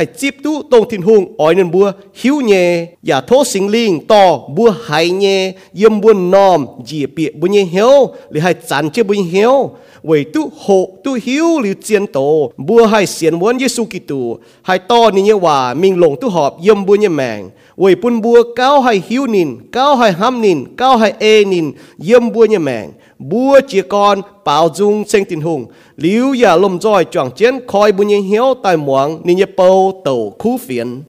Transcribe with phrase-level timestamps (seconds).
[0.00, 4.06] hay chip tu tông thiên hùng ỏi nên bua hiếu nhẹ giả thố sinh linh,
[4.06, 8.90] to bua hay nhẹ, yếm bua nòm, dì bịa bua như hiếu lì hay chán
[8.90, 9.70] chế bua như hiếu
[10.02, 14.38] vì tu hộ tu hiếu liu chiến tổ bua hai xiên muốn Giêsu Kitô.
[14.62, 18.20] Hay to ni như hòa mình lồng tu họp, yếm bua như mèng vì bùn
[18.20, 21.72] bua cao hay hiếu nín, cao hay ham nín, cao hay e nín,
[22.06, 26.80] yếm bua như mèng bua chia con bảo dung sinh tình hùng liu ya lom
[26.80, 30.58] roi chọn chiến khoi bùa như hiếu tại muang ni như bầu ô tàu khu
[30.58, 31.02] phiền.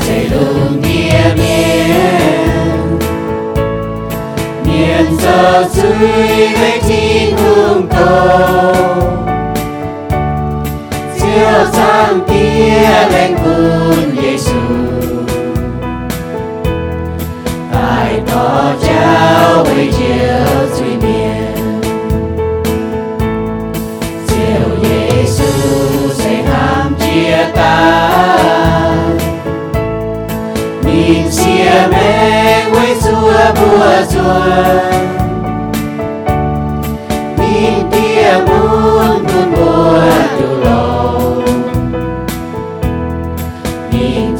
[0.00, 2.98] Say lung dia miên
[4.64, 8.74] Miên giờ dưới với thiên cung cầu
[11.20, 14.81] Chiều sáng kia lên cùng Giêsu
[18.34, 21.80] có trao với chiều duy miền
[24.28, 24.68] chiều
[26.14, 28.08] sẽ ham chia ta
[30.84, 35.02] nhìn chia mẹ với xua bùa chuồn
[37.38, 40.02] nhìn tia muốn muốn bùa
[40.38, 40.82] chuồn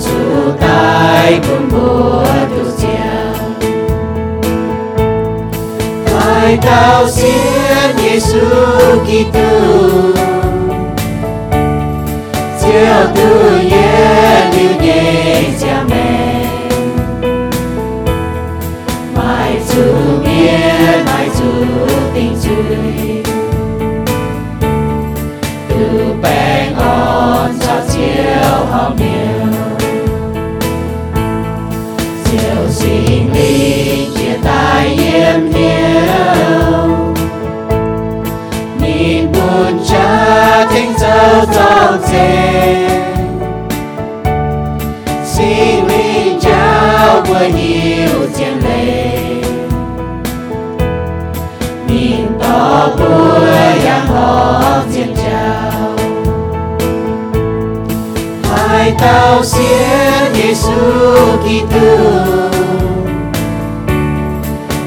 [0.05, 2.71] Chúa tay con bùa tu
[6.43, 8.47] ai cao xiên Giêsu
[9.07, 9.51] Kitô.
[12.63, 13.29] Chúa tu
[13.71, 16.45] ye lưu nhẹ cha mẹ.
[19.17, 19.83] Mãi chú
[20.25, 21.53] biết mãi chú
[22.15, 23.23] tình chuối
[25.69, 29.47] từ bèn on cho chiều họ miêu.
[32.25, 35.82] Chiều sinh linh chia tay yếm nhiều
[59.03, 60.73] hai tao xiên Giêsu
[61.45, 61.97] Kitô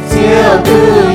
[0.09, 1.15] siêu tu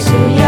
[0.00, 0.39] to you.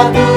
[0.00, 0.29] Gracias.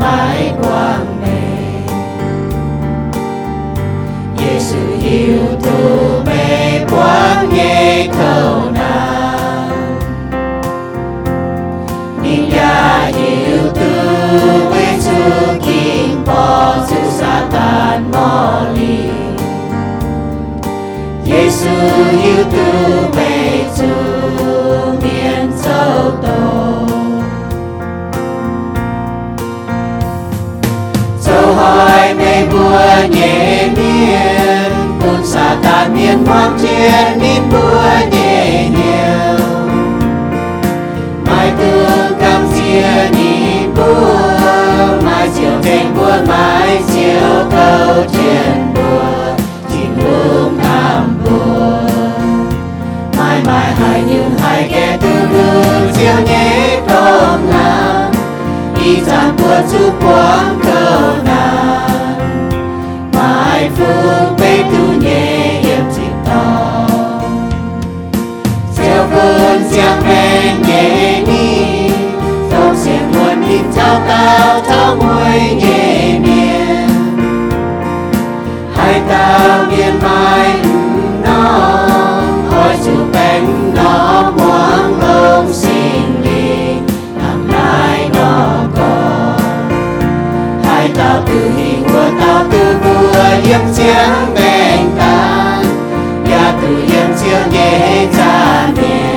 [0.00, 1.38] Mãi lấy mãi quang mê
[4.38, 9.70] Giêsu yêu tu mê quang nghe cầu nan
[12.22, 13.90] Nhìn ya yêu tu
[14.70, 19.10] mê chu kinh bỏ chu sa tan mò li
[21.24, 21.70] Giêsu
[22.22, 23.07] yêu tu
[36.28, 39.46] tan miên hoang chiến nín bùa nhẹ nhiều
[41.26, 49.36] mai tương cam xia nín bùa mai chiều thành buồn mai chiều câu chuyện buồn
[49.72, 52.48] chín hương tham buồn
[53.18, 58.12] mai mai, hai những hai kẻ tư hương, chiều nhé tôm nam
[58.80, 62.18] đi dàn của chú quán cầu nan
[63.12, 64.37] mai phương
[69.78, 71.90] cơn giang men nhé ni
[72.50, 76.88] dòng xiên muôn đi thao cao thao môi nhẹ miên
[78.76, 80.60] hai tao miên mai
[81.24, 81.40] nó
[82.50, 86.74] hỏi chú bánh nó quang lông xin đi
[87.22, 89.40] làm lại nó còn
[90.64, 95.64] hai tao từ hình của tao từ vừa yếm chiếng bèn tan
[96.30, 99.07] ya từ yếm chiếng nhé cha miền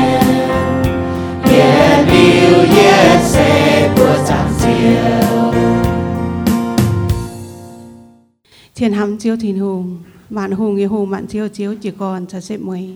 [8.76, 10.00] Thiên hắm chiếu thìn hùng,
[10.30, 12.90] bạn hùng yêu hùng bạn chiếu chiếu chỉ còn chả xếp mấy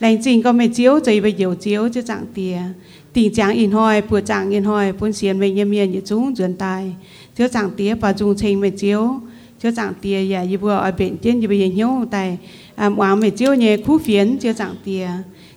[0.00, 2.58] Lành trình có mấy chiếu chạy về nhiều chiếu chứ chẳng tìa.
[3.12, 6.36] Tình trạng in hoi, bữa trạng in hoi, bốn xiên về nhâm miên như chúng
[6.36, 6.94] duyên tài.
[7.36, 9.20] chưa chẳng tía bà dùng trình mấy chiếu.
[9.62, 12.38] chưa chẳng tìa dạ như vừa ở bệnh tiên như bây giờ nhớ tài.
[12.74, 15.08] À, hoàng mẹ chiếu nhẹ khu phiến chưa chẳng tìa.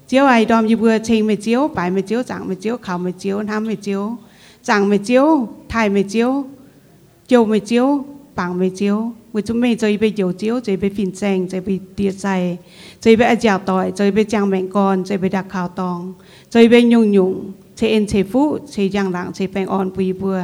[0.07, 2.97] Chiếu ai đom như vừa trình mấy chiếu, bài mấy chiếu, chẳng mấy chiếu, khảo
[2.97, 4.17] mấy chiếu, nam mấy chiếu.
[4.63, 6.45] Chẳng mẹ chiếu, thai mẹ chiếu,
[7.27, 9.11] chiều mẹ chiếu, bằng mẹ chiếu.
[9.33, 12.57] Vì chúng mình chơi bị dầu chiếu, chơi bị phìn xanh, chơi bị tiệt dày,
[12.99, 16.13] chơi bị dạo tỏi, chơi bị trang mẹn con, chơi bị đặc khảo tòng,
[16.49, 20.13] chơi bị nhung nhung, chơi en chơi phú, chơi giang lặng, chơi bèn on bùi
[20.13, 20.41] bùa.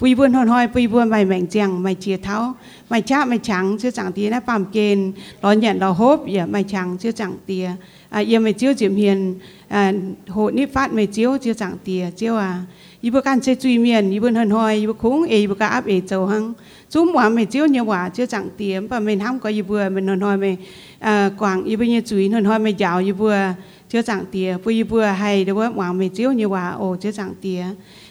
[0.00, 2.54] Bùi buôn hòn hoi, bùi buôn mày mẹn chàng, mày chia tháo,
[2.90, 5.12] mày chát mày trắng, chứ chẳng tía nó bàm kên,
[5.42, 7.70] lo nhận lo hốp, dạ mày trắng, chứ chẳng tía.
[8.10, 9.34] À, iya mày chiếu chiếm hiền,
[9.68, 9.92] à,
[10.28, 12.62] hộ nít phát mày chiếu, chiếu chẳng tía, chiếu à.
[13.00, 15.54] Ý bữa can chơi truy miền, ý bữa hòn hoi, ý bữa khúng, ý bữa
[15.54, 16.52] cá áp ý châu hăng.
[16.90, 19.88] Chúng mà mày chiếu nhiều quả chiếu chẳng tiếm và mình không có gì vừa
[19.88, 20.56] mình hoi mình
[20.98, 23.54] à, quảng y bây nhiêu chuối nói hoi mình giàu gì vừa
[23.88, 27.12] chiếu chẳng tía bây vừa hay đâu không quảng mày chiếu nhiều quả ồ chiếu
[27.12, 27.64] chẳng tía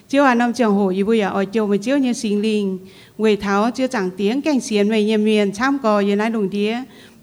[0.10, 2.80] chiếu à năm trường hồ y bây ở châu mày chiếu như sinh linh
[3.18, 6.50] người tháo chiếu chẳng tiếng cảnh xiên mày nhiều miền chăm cò như nãy đồng
[6.50, 6.78] tía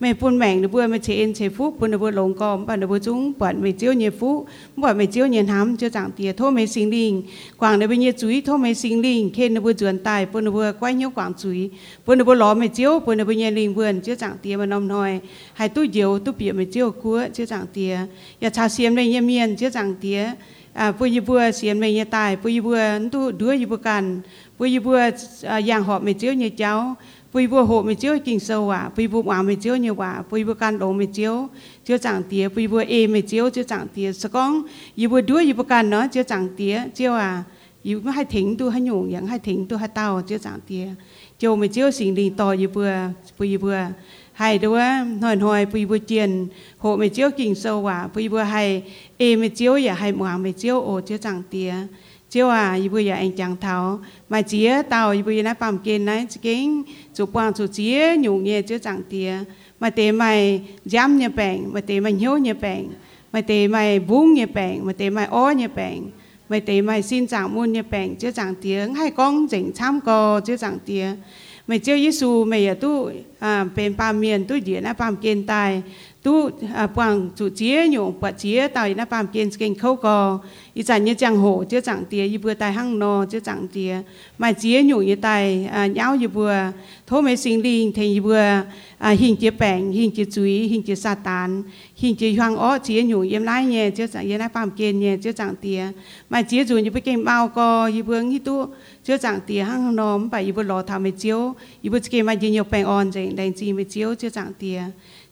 [0.05, 2.67] mẹ phun mèn được vừa mẹ chế in chế phúc phun được vừa lồng com
[2.67, 4.47] bạn được vừa chúng bạn mẹ chiếu nhiều phúc
[4.77, 7.23] bạn mẹ chiếu nhiều hám chưa chẳng tía thôi mẹ sinh linh
[7.59, 10.45] quảng được bây nhiêu chuối thôi mẹ sinh linh khen được vừa chuẩn tài phun
[10.45, 11.71] được vừa quay nhiêu quảng chuối
[12.07, 14.57] phun được vừa lò mẹ chiếu phun được vừa nhiều linh vườn chưa chẳng tía
[14.57, 15.21] mà nông nói
[15.55, 17.99] hay tu diệu tu bịa mẹ chiếu cua chưa chẳng tía
[18.41, 20.31] ya cha xiêm mẹ nhiều miền chưa chẳng tía
[20.73, 23.77] à bữa như bữa xiêm mẹ nhiều tài bữa như bữa tu đứa như bữa
[23.77, 24.21] can
[24.59, 25.01] bữa như bữa
[25.67, 26.95] giang họ mẹ chiếu nhiều cháu
[27.35, 28.91] bùi bùa hộ mình chiếu, kinh sâu à.
[28.97, 30.23] Bùi bùa hòa mình chiếu nhiều quả.
[30.31, 31.49] Bùi bùa can đồ mình chiếu
[31.85, 32.49] chiếu chẳng tía.
[32.49, 34.13] Bùi bùa e mình chiếu chiếu chẳng tía.
[34.13, 34.63] Sao con
[34.95, 36.83] yêu bùa đuôi yêu bùa can nó, chiếu chẳng tía.
[36.95, 37.43] Chiếu à
[37.83, 40.39] yêu nó hay thính tu hay nhủ dạ yang hay thính tu hay tao, chiếu
[40.39, 40.89] chẳng tía.
[41.39, 42.91] Chiếu mình chiếu sinh linh to yêu bùa
[43.39, 43.77] bùi bùa
[44.33, 44.71] hay đó
[45.21, 46.47] hồi hồi bùi bùa chiên
[46.79, 48.09] hộ mình chiếu kinh sâu à.
[48.15, 48.83] Bùi bùa hay
[49.17, 51.75] e mình chiếu ya hay hòa mình chiếu, ồ, chiếu chẳng tía
[52.35, 55.79] chiều à y giờ anh chẳng thảo mà chỉ tàu y bây giờ nó bám
[56.29, 56.83] chỉ kiến
[57.15, 59.39] chủ quan chủ chỉ nhiều nghe chứ chẳng tiề
[59.81, 62.89] mà tế mày giám nhập bệnh mà tế mày hiếu nhập bệnh
[63.33, 66.11] mà tế mày buông nhập bệnh mà tế mày ó nhập bệnh
[66.49, 70.01] mà tế mày xin chẳng muốn nhập bệnh chứ chẳng tiếng hay con chỉnh tham
[70.01, 71.17] cò chứ chẳng tiếng
[71.67, 75.47] mày chưa Giêsu mày ở tu à bên ba miền tu diễn là bám kiến
[75.47, 75.83] tài
[76.25, 80.39] tu à quảng chủ chế nhổ quả chế tại na pam kiến kiến khâu cò
[80.75, 83.69] y chẳng như chẳng hổ chứ chẳng tía y vừa tài hăng nô chứ chẳng
[83.69, 83.97] tía.
[84.39, 86.73] Mà chế nhổ y tài à nhau y vừa.
[87.07, 88.63] Thô mấy sinh linh thành y vừa.
[88.99, 91.63] À hình chế bèn, hình chế chuối hình chế sa tán
[91.97, 92.79] hình chế hoang ó.
[92.79, 95.87] Chế nhổ yếm lai nhẹ chứ chẳng yếm lái pam kiên nhẹ chứ chẳng tía.
[96.31, 98.67] Mà chế dù như bị kiến bao cò y vừa nghĩ tu
[99.05, 102.27] chứ chẳng tía hăng nô mà y vừa lo thảo mấy chiếu y vừa kiến
[102.27, 104.83] mà y nhiều bèn on chẳng đánh gì mấy chiếu chứ chẳng tía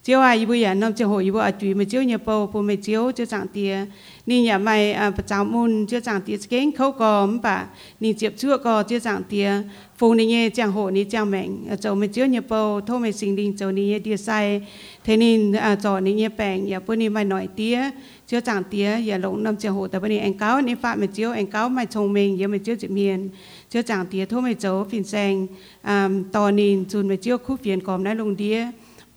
[0.05, 2.63] chiếu à, ibu ya nam chiếu hồ ibu à, chui mà chiếu nhà bầu bầu
[2.63, 3.87] mà chiếu chiếu chẳng tiền
[4.27, 7.67] ni nhà mày à bà cháu môn chiếu chẳng tiền kén khâu còm bà
[8.01, 9.63] ni chiếp chưa có chiếu chẳng tiền
[9.97, 11.33] phụ ni nghe chẳng hồ ni chẳng
[11.71, 14.67] à, cháu mà chiếu nhà bầu thô mà sinh đình cháu ni nghe tiền sai
[15.05, 17.91] thế nên à cháu ni nghe bèn ya bữa ni mày nói tía
[18.29, 21.01] chiếu chẳng tiền ya lộng nam chiếu hồ tại bữa ni anh cáo ni phạm
[21.01, 23.29] mà chiếu anh cáo mày chồng mình ya mà chiếu chịu miền
[23.71, 25.47] chiếu chẳng tiền thô mà cháu phiền sang
[25.83, 28.67] à tò nhìn chun mà chiếu khúc phiền còm nãy lùng đĩa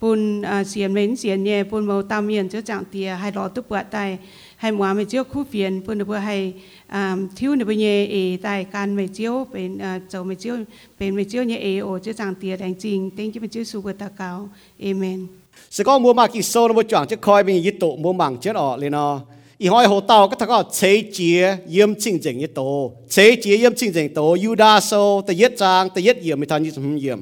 [0.05, 3.47] phun à, xiên mến, xiên nhẹ, phun màu tam miền chứ chẳng tìa hay lo
[3.47, 4.17] tức bữa tay
[4.57, 6.53] hay mua mấy chiếc khu phiền, phun được bữa hay
[6.87, 10.55] à, thiếu nữa bây nhẹ ế tay can mấy chiếc bên à, cháu mấy chiếc
[10.99, 13.67] bên mấy chiếc nhẹ ế ổ chứ chẳng tìa đánh trình tên chứ mấy chiếc
[13.67, 14.49] su bữa ta cao
[14.83, 15.27] amen.
[15.69, 18.13] Sẽ có mua mạc kỳ sâu nó mua chọn chứ coi mình yết tụ mua
[18.13, 19.21] mảng chết ọ lên nó.
[19.57, 23.35] Ý hỏi hồ tàu, cái thằng có chế chế yếm chinh chỉnh yết tụ chế
[23.43, 26.63] chế yếm chinh chỉnh tụ yuda sâu tự yết trang tự yết yếm mình thành
[26.63, 27.19] yết yếm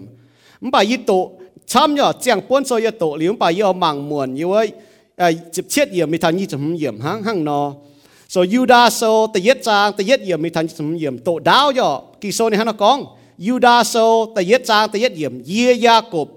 [0.61, 1.31] mình bà yết tụ
[1.67, 4.71] chăm nhở chẳng bốn soi tổ liếm bài yêu màng muộn yêu ấy.
[5.53, 7.73] Chụp chết yểm mi thành như chấm yểm, hăng hăng nó
[8.29, 11.17] so Yuda so tự yết trang tự yết yểm mi thành chấm yểm.
[11.17, 13.05] Tổ đáo nhở, kỳ số này hắn nó con?
[13.47, 15.43] Yuda so tự yết trang tự yết yểm.
[15.43, 16.27] Ye ya cộp.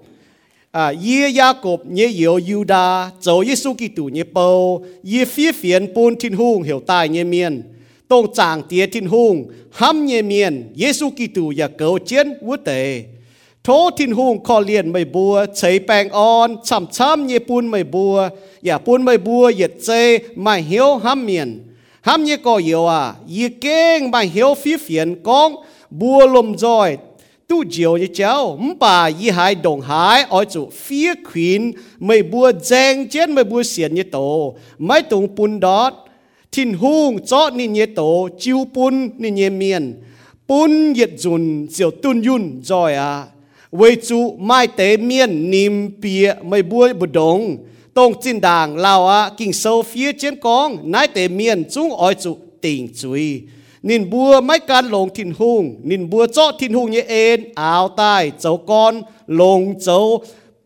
[0.71, 5.95] À ye ya cộp nhé yêu Yuda cho Giêsu Kitô nhé bao ye phía phiền
[5.95, 7.63] buôn thiên hung hiểu tai nhé miền
[8.09, 10.73] tông tràng tía thiên hung hâm nhé miên.
[10.75, 13.05] Giêsu Kitô ya cầu chiến vũ tế
[13.68, 18.16] ททินหุงคอเลียนไม่บัวเฉยแปงอ่อนช่ำช้ำเยปูนไม่บัว
[18.66, 19.90] อย่าปูนไม่บัวเหยียดเจ
[20.42, 21.50] ไม่เหี่ยวห้ำเมียน
[22.08, 23.02] ห้ำเยก็เหี่ยวอ่ะ
[23.36, 25.50] ยีเก้งไม่เหี่ยวฟีเฟียนกอง
[26.00, 26.90] บัวลมจอย
[27.50, 31.62] ตู้เจียวยี่เจ้ามป่ายี่หายดงหายอ้อยจุฟีขวิน
[32.06, 34.18] ไม่บัวแจงเจนไม่บัวเสียนยี่โต
[34.86, 35.94] ไม่ตรงปุนดอด
[36.54, 38.02] ทินหุงเจาะนินเยโต
[38.42, 39.84] จิวปุนนินเยเมียน
[40.50, 43.12] ปุนเหยียดจุนเจียวตุนยุนจอยอ่ะ
[43.71, 47.57] với chú mai tế miên niềm bia mây bùi bù đồng
[47.95, 52.15] tông chín đàng lao á kinh sâu phía trên con nái tế miên chúng ỏi
[52.15, 53.43] chú tình chui
[53.87, 57.89] nín bùa mai can lồng thìn hùng, nín bùa cho thìn hùng như ên, áo
[57.89, 60.23] tai cháu con lồng cháu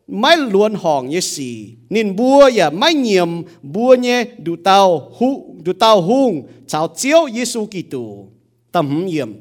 [0.06, 3.28] mai luôn hỏng như xì nín bùa ya mai nhiệm,
[3.62, 8.24] bùa nhé đủ tàu hu đủ tàu hùng cháu chiếu Giêsu Kitô
[8.72, 9.32] tâm nhiệm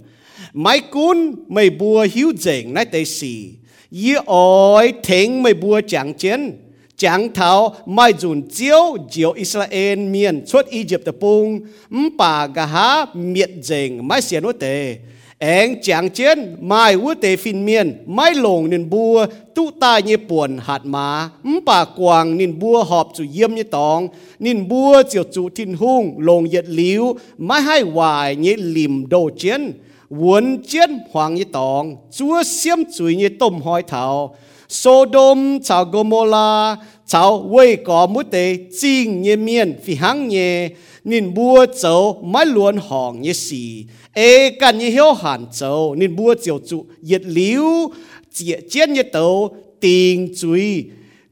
[0.53, 3.49] mai cún, mày bùa hiếu dệnh nãy tây xì.
[3.91, 6.51] Yi oi thính mai bùa chẳng chiến.
[6.97, 11.59] Chẳng thảo, mai dùn chiếu chiếu Israel miền xuất Egypt tập bung
[11.89, 14.97] mpa gà há, miệt dệnh mai xiên ô tề.
[15.39, 18.03] Anh chẳng chiến, mai ô tề phin miền.
[18.05, 21.29] Mai lồng nên bùa tu ta như buồn hạt má.
[21.43, 24.07] Mpa quang nên bùa họp chủ yếm như tòng.
[24.39, 29.29] Nên bùa chiều chủ thiên hung lồng yết liu mai hai hoài như lìm đồ
[29.37, 29.71] chiến.
[30.09, 34.35] Uốn chiến hoàng như tòng, chúa xiêm chùi như tôm hỏi thảo,
[34.69, 40.69] Sodom chào gomola chào quê có mũi tế chinh như miền phi hăng nhẹ,
[41.03, 46.15] nên bua châu mãi luôn hoàng như xì, ê cần như hiếu hàn châu, nên
[46.15, 47.91] bua chiều trụ nhiệt liu,
[48.33, 50.85] chia chiến như tàu, tình chuy,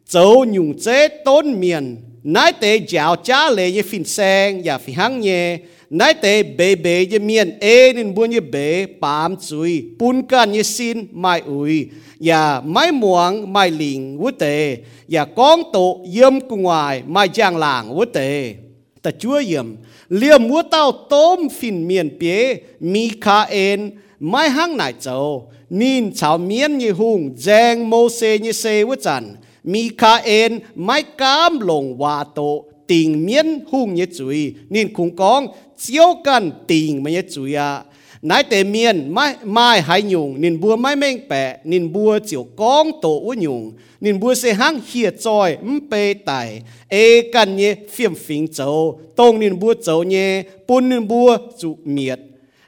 [0.08, 4.94] châu nhung chế tôn miền, nái tế chào cha lệ như phim sang và phi
[4.94, 5.58] hăng nhẹ,
[5.90, 10.52] nay tế bê bê như miền ê nên buôn như bê bám chui bún can
[10.52, 15.62] như xin mai ui và dạ, mai muang mai lình vũ tế và dạ, con
[15.74, 18.56] tổ yếm cùng ngoài mai giang làng vũ tế
[19.02, 19.76] ta chúa yếm
[20.10, 26.14] liêm vũ tao tôm phìn miền bế mi ca ên, mai hăng nải châu nín
[26.14, 31.04] chào miên như hùng giang mô xê như xê vũ chẳng mi ca en mai
[31.04, 35.48] cam lồng hòa tổ tình miên hung như chui nên cũng con
[35.78, 37.84] chiếu cần tình mà nhớ chú ya
[38.22, 42.48] nãy tề miền mai mai hai nhung nên bua mai mèn bẹ nên bua chiều
[42.56, 47.58] con tổ u nhung nên bua xe hang hia choi m pe tài e cần
[47.58, 52.20] nhé phiền phiền châu tông nên bua châu nhé bun nên bua chủ miệt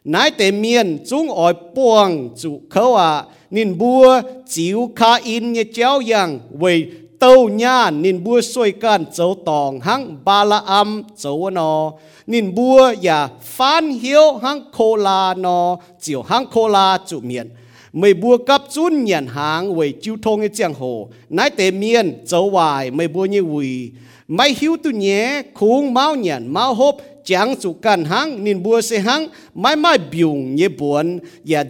[0.03, 5.63] nãy tề miền chúng ỏi buông chủ khâu à nên bua chiếu ca in nhé
[5.73, 6.85] chéo yang về
[7.19, 11.91] tâu nhà nín bua soi can cháu tòng hăng ba la âm cháu nó.
[12.27, 17.49] Nín bua ya phan hiếu hăng khô la nó, chiều hăng khô la chủ miền
[17.93, 21.09] mày bua cấp chun nhận hàng về chiêu thông cái giang hồ.
[21.29, 23.91] Nãy tề miền cháu hoài mày bua như quỳ
[24.27, 28.81] mày hiếu tu nhé khuôn máu nhận máu hốp chẳng chủ can hăng nín bua
[28.81, 31.19] sẽ hăng mày mày biểu như buồn.
[31.53, 31.63] Ya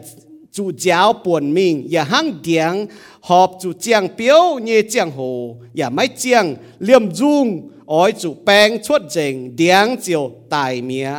[0.51, 2.85] chủ giáo buồn mình và hàng tiếng
[3.21, 8.83] họp chủ giang biểu như giang hồ và mấy giang liêm dung ỏi chủ bèn
[8.83, 11.11] xuất trình tiếng chiều tài mía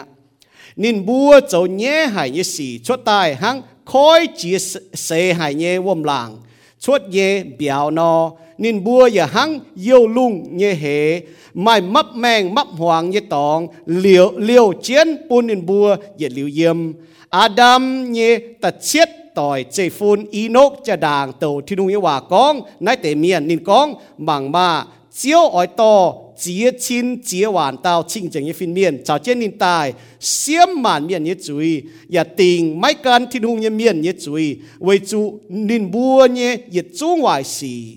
[0.76, 4.56] nên bua cháu nhé hải như sĩ xuất tài hàng khói chỉ
[4.94, 6.36] sẽ hải nhé vôm làng
[6.78, 11.20] xuất nhé biểu nó nên bua và hăng yêu lung như hệ
[11.54, 16.48] mai mấp mèng mấp hoàng như tòng liều liều chiến buôn nên bua và liều
[16.54, 16.92] yếm
[17.28, 19.08] Adam như ta chết
[19.40, 23.48] tòi chê phun Enoch cha đàng tàu thì nung như hòa con nãy tế miền
[23.48, 28.53] nín con bằng ma chiếu ỏi to chia chín chia hoàn tao chinh chẳng như
[28.53, 33.26] phiên miền chào trên nín tài xiêm màn miền như ý, và tình mấy can
[33.31, 37.96] thiên nung như miền như ý, với chú nín bua như nhiệt chú ngoài xì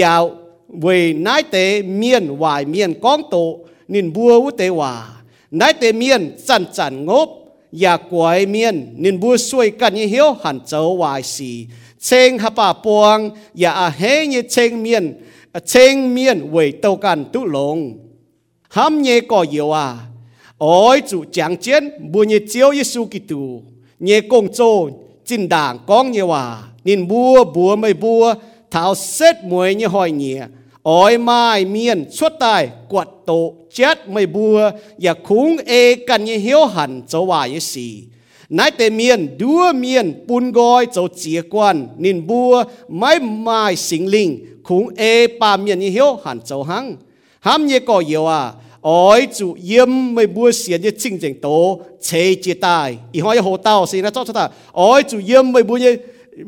[0.00, 0.36] yào
[0.68, 5.08] về nãy tế miền ngoài miền con tổ nín bua vũ tế hòa.
[5.50, 7.39] Nãy tế miền chăn chăn ngốp
[7.71, 11.51] và quái miền nên bua xuôiกันnhư hiếu hẳn châu ngoài xì
[11.99, 15.03] chênh hả bà buông và à hế như chênh miền
[15.65, 17.81] chênh miền về tàuกันtu lồng
[18.69, 19.97] hâm nhé có nhiều à
[20.57, 23.61] ôi chủ chẳng chiến bùa nhé chiếu Giêsu Kitô
[23.99, 24.75] nhé công châu
[25.25, 26.47] chính đảng con nhiều à
[26.83, 28.33] nên bùa bùa mày bùa
[28.71, 30.47] thảo xét muối như hỏi nhẹ
[30.82, 36.38] ôi mai miền xuất tài, quật tổ chết mây bùa, và khung ê cần như
[36.38, 38.02] hiếu hẳn châu hòa như xì.
[38.48, 44.06] Nãy tề miền đua miền bùn gói châu chia quan nên bùa mãi mai sinh
[44.06, 46.96] linh khung ê ba miền như hiếu hẳn châu hăng.
[47.40, 51.80] Ham như có yêu à ôi chủ yếm mây bùa xiên như chinh chính tổ
[52.00, 55.52] chế chế tài ý hỏi hồ tao xin nó cho cho ta, ôi chủ yếm
[55.52, 55.96] mây bùa như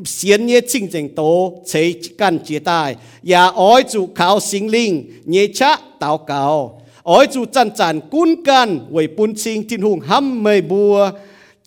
[0.05, 5.11] xiên nhé chinh chỉnh tố chế căn chế tài và ói chủ khảo sinh linh
[5.25, 9.99] nhé chá táo cáo ói chủ chăn chản cún can với bún chinh tin hùng
[9.99, 11.11] hâm mây bùa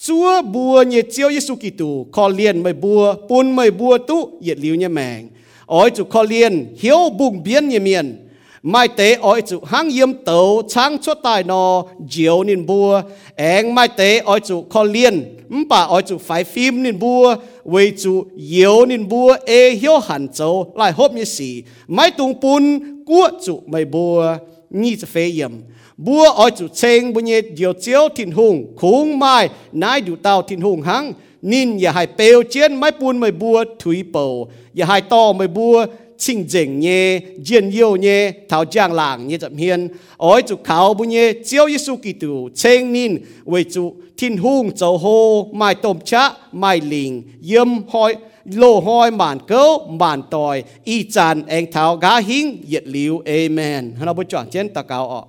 [0.00, 4.59] chúa bùa nhé chiếu Giêsu Kitô kho liền mây bùa bún mây bùa tu yết
[4.59, 5.29] liu nhé mèng
[5.66, 8.26] ói chủ kho liền hiếu bùng biến nhé miền
[8.66, 13.02] mai tế oi chu hang yếm tàu chang cho tai no jiao nin bua
[13.37, 17.92] eng mai tế oi chu kho liên mpa oi chu phai phim nin bua wei
[18.05, 22.79] chu yeo nin bua e hiếu hẳn châu lại hộp như xì, mai tung pun,
[23.07, 24.37] cua chu mai bua
[24.70, 25.52] ni cho phê yếm
[25.96, 30.42] bua oi chu cheng bu nhẹ diều chiếu thìn hùng khung mai nai đủ tàu
[30.42, 34.87] thìn hùng hang nin ya hai peo chien mai pun mai bua thui bầu ya
[34.87, 35.87] hai to mai bua
[36.18, 39.88] chinh chỉnh nhé, diện yêu nhé, thảo giang làng nhé chậm hiền.
[40.16, 44.98] Ôi chú khảo bù nhé, chiếu Giêsu Kitô chênh nín, với chú thiên hùng châu
[44.98, 51.11] hô, mai tôm chá, mai lình, yếm hoi, lô hoi màn cấu, màn tòi, y
[51.11, 53.94] chàn anh thảo gá hính, nhiệt liu, amen.
[53.98, 55.24] Hãy bố chọn trên tà cao ọ.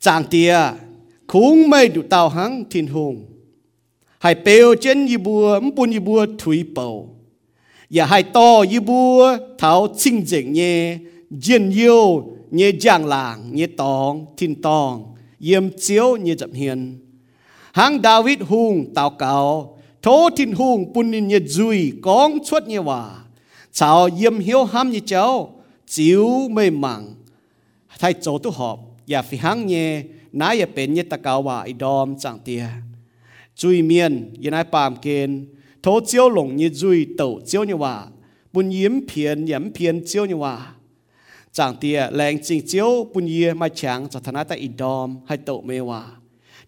[0.00, 0.58] Chàng tìa,
[1.26, 3.24] khung mây đủ tàu hăng thiên hùng,
[4.18, 7.17] Hãy bèo trên yì bùa, mpun yì bùa thủy bầu.
[7.88, 9.22] 也还多一步
[9.58, 11.00] 头清净呢，
[11.40, 16.98] 见有呢将 lang ne tong tin tong yếm chiếu ne dập hiền.
[17.72, 23.24] Hang David hung tào cao thố tin hung pun ne duy con xuất ne hòa.
[23.72, 25.54] Chào yếm hiếu ham ne cháu
[25.86, 27.14] chiếu mê màng.
[27.98, 31.64] Thay chỗ tu họp ya phi hăng ne nãy ya bên ne ta cao hòa
[31.64, 32.64] idom chẳng tia
[33.56, 35.46] chui miên yên ai pam kên
[35.82, 38.06] thố chiếu lồng như duy, tẩu chiếu như hòa.
[38.52, 40.74] Bùn yếm phiền yếm phiền chiếu như hòa.
[41.52, 45.38] Chẳng tia lệnh chính chiếu bùn yê mai chẳng cho thân ta ít đom hay
[45.38, 46.06] tẩu mê hòa.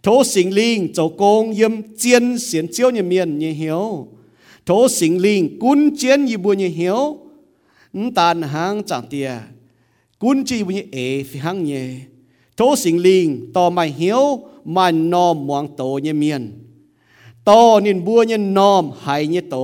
[0.02, 4.08] Thố sinh linh châu công yếm chiến xiến chiếu như miền như hiếu.
[4.66, 7.18] Thố sinh linh, cún chiến như bùn như hiếu.
[8.14, 9.32] Tàn hàng chẳng tia
[10.18, 11.94] cún chi bùn như ế, phi hăng nhẹ
[12.60, 16.52] thố sinh linh tò mai hiếu mà no muang tổ như miền.
[17.46, 17.50] โต
[17.84, 19.56] นินบัวเนี่ยนอมหายเนี่ยโต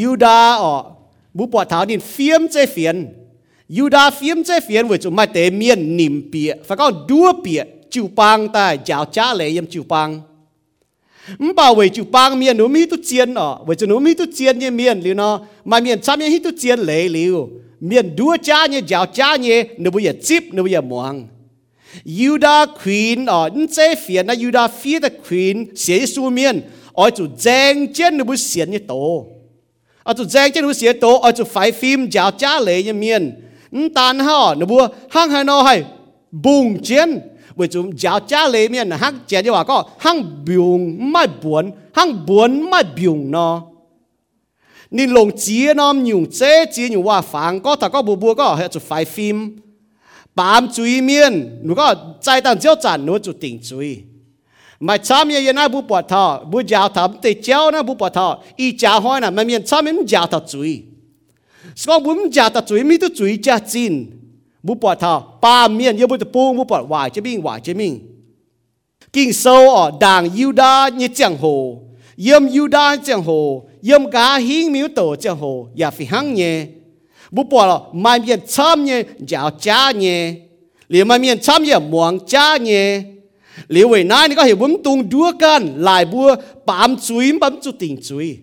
[0.00, 0.74] ยูดาอ๋อ
[1.36, 2.96] บุปผาถาวดินเฟียมเจเฟียน
[3.76, 10.08] ยูดาเฟียมเจเฟียนวิจุมาเตเมียนนิมเปียฟังก็ดัวเปียจิวปังตายยาวจ้าเลยยมจิวปัง
[11.42, 15.34] มบ่าวเวจิวปังเมียนหนูมีตุเจียนอ๋อเวจุหนูมีตุเจียนเนี่ยเมียนหรือเนาะ
[15.70, 17.36] มาเมียนซ้ำเนี่ยฮิตุเจียนเลยหรือ
[17.86, 21.14] เมียนดัวจ้าเนี่ยยาวจ้าเนี่ยหนูบุยจิบหนูบุยมวง
[22.18, 26.56] ยูดาควีนอ๋อนี่เจเฟียนนะยูดาฟีตะควีนเสียสูเมียน
[26.98, 28.94] อ๋อจู่แจงเจียนหนูบุเสียนเนี่ยโต
[30.06, 32.92] à chú dạy chân hữu xế tố à chú phải phim giáo trả lệ như
[32.94, 33.42] miền.
[33.94, 35.84] Tàn hò nó bùa, hăng hà nó hay,
[36.30, 37.18] bùng chiến.
[37.56, 41.70] Bởi chú giáo trả lệ miền hăng chén như hòa có, hăng bùng mai buồn,
[41.94, 43.62] hăng buồn mai bùng nó
[44.90, 48.34] nên lồng chia nó nhung chế chia nhung hòa phán có thật có bùa bùa
[48.34, 49.60] có hệ chú phải phim
[50.34, 53.78] bám chú ý miền có chạy tàn chiếu chản nó chú tỉnh chú
[54.80, 57.94] mà cha mẹ yên na bu bỏ thọ bu giáo thọ để cháu na bu
[57.94, 60.82] bỏ thọ y cha hoa na mà miền cha mẹ giáo thọ chuối
[61.76, 64.06] sau bu giáo thọ chuối mi tu chuối cha chín
[64.62, 67.60] bu bỏ thọ ba miền yêu bu tu bu bu bỏ hoài chế minh hoài
[67.60, 68.00] chế minh
[69.12, 69.90] kinh sâu ở
[70.34, 71.80] yêu đa như chẳng hồ
[72.16, 76.66] yếm đa chẳng hồ yếm cá hiến miếu tổ chẳng hồ ya phi hăng nhé
[77.30, 80.34] bu bỏ là mai miền chăm nhé giáo cha nhé
[80.88, 83.02] liền mai miền chăm nhé muang cha nhé
[83.68, 87.60] liu wei nai ni ka hiểu bum tung đua kan lại bua bám chui bấm
[87.62, 88.38] chu tình chui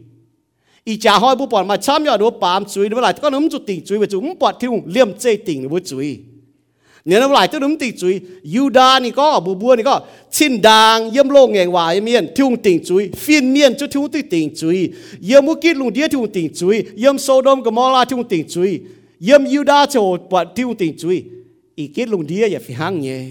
[0.84, 3.50] ý cha hỏi bố bọn mà chăm nhỏ đồ bám chui nó lại có nấm
[3.50, 6.20] chu tình chui và chúng bọn thiếu liêm chê tình nó chui
[7.06, 8.20] nếu nó lại tới nấm tình chui
[8.56, 12.50] Yuda ni có bu bua ni có, xin đàng, yếm lô ngẹn hoài miên thiếu
[12.64, 14.92] tình chui phiên miên cho thiếu tình chui
[15.30, 18.80] yếm mu kít lùng đĩa thiếu tình chui yếm Sodom Gomorrah thiếu tình chui
[19.20, 21.24] yếm Yuda cho bọn thiếu tình chui
[21.76, 23.26] ý kít lùng đĩa ya phi hăng nhé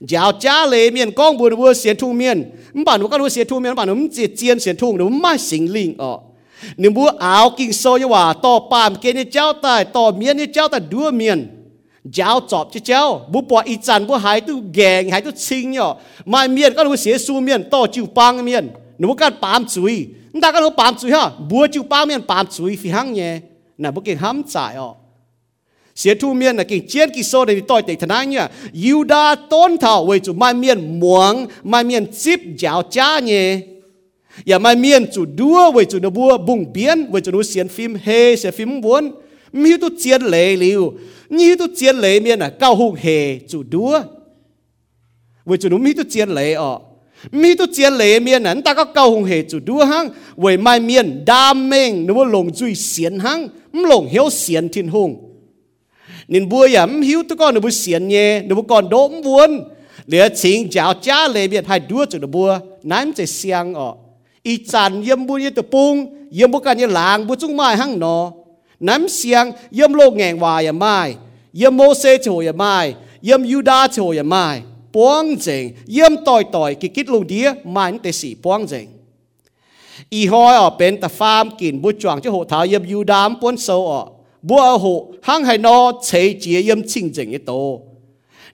[0.00, 2.50] giáo cha lệ miền con buồn vua xiên thu miền
[2.84, 5.38] bản nó con vua xiên thu miền bản nó chỉ chiên xiên thu nó mai
[5.38, 6.18] sinh linh ở
[6.76, 10.36] nếu vua áo kinh sâu như hòa to pam kia như cháu tài to miền
[10.36, 11.48] như cháu tài đua miền
[12.04, 15.70] giáo chọp cho cháu bố bỏ ít chăn bố hái tu gèng hái tu chinh
[15.70, 19.32] nhở mai miền con vua xiên su miền to chịu pang miền nếu vua con
[19.42, 20.06] pam chuối
[20.42, 23.40] ta con vua pam chuối ha búa chịu pang miền pam chuối phi hăng nhé
[23.78, 24.94] là bố kia hâm chạy ọ
[25.91, 28.45] เนาะมาเมียนก็รู้เสียสูเมียนต่อจิวปังเมียนหนูกันปามจุยนั่นก็รู้ปามจุยฮะบัวจิวปังเมียนปามจุยฟิหังเนี่ยน่ะบุกเก่งห้ำจ่ายอ๋อเสียทูเมียนน่ะกิ่งเจียนกิ่งโซในต่อยเตะทนายเนี่ย
[28.83, 31.33] ยูดาต้นเท่าไว้จุมาเมียนหมวง
[31.71, 33.47] มาเมียนจิบเจ้าจ้าเนี่ย
[34.47, 38.07] อย่ามาเมียนจุดดัวไว้จุดบัวบุงเบียนไว้จุดนู้เสียนฟิล์มเฮ
[38.39, 39.03] เสียฟิล์มวน
[39.61, 40.81] มีตุเจียนเหลลิว
[41.35, 43.05] นี่ตุเจียนเหลเมียนอ่ะเก้าหุงเฮ
[43.51, 43.93] จุดดัว
[45.45, 46.73] ไว้จุดนู้มีตุเจียนเหลอ่ะ
[47.41, 50.05] มีตุเจียนเหลเมียนนั้นตาก็เก้าหุงเฮจุดดัวหัง
[50.39, 53.39] ไว้ไม่เมียนดามเมงนึกว่าลงจุยเสียนหัง
[53.75, 55.09] มลงเหี่ยวเสียนทินหง
[56.33, 59.51] นินบัวอย่าหิวตุก้อนนึกว่าเสียนเย่นึกว่าก่อนโดมวน
[60.07, 62.49] เหลือชิงเจ้าจ้าเลยเมียนให้ดัวจุดบัว
[62.91, 63.93] นั้นจะเสียงอ่ะ
[64.47, 65.93] อีจันเยี่ยมบุญยี่ตะปุง
[66.35, 68.17] เยี่ยมบุกันยี่หลางบุจุงไม้หั่งนอ
[68.87, 69.43] น้ำเสียง
[69.75, 70.97] เยี่ยมโลกแงงวายอย่าไม้
[71.57, 72.75] เยี่ยมโมเสโจอย่าไม้
[73.25, 74.45] เยี่ยมยูดาโจอย่าไม้
[74.95, 78.87] ป้วงเจงเยี่ยมต่อยต่อยกิกิดลงเดียไม้แต่สีป้วงเจง
[80.13, 84.07] อีหอยออกเป็นตะฟามกินบุจวงเจ้าโหท้าเยี่ยมยูดามป้วนโซออก
[84.48, 84.92] บัวหู
[85.26, 87.52] หังให้นอเฉยเจียเยี่ยมชิงเจงยี่โต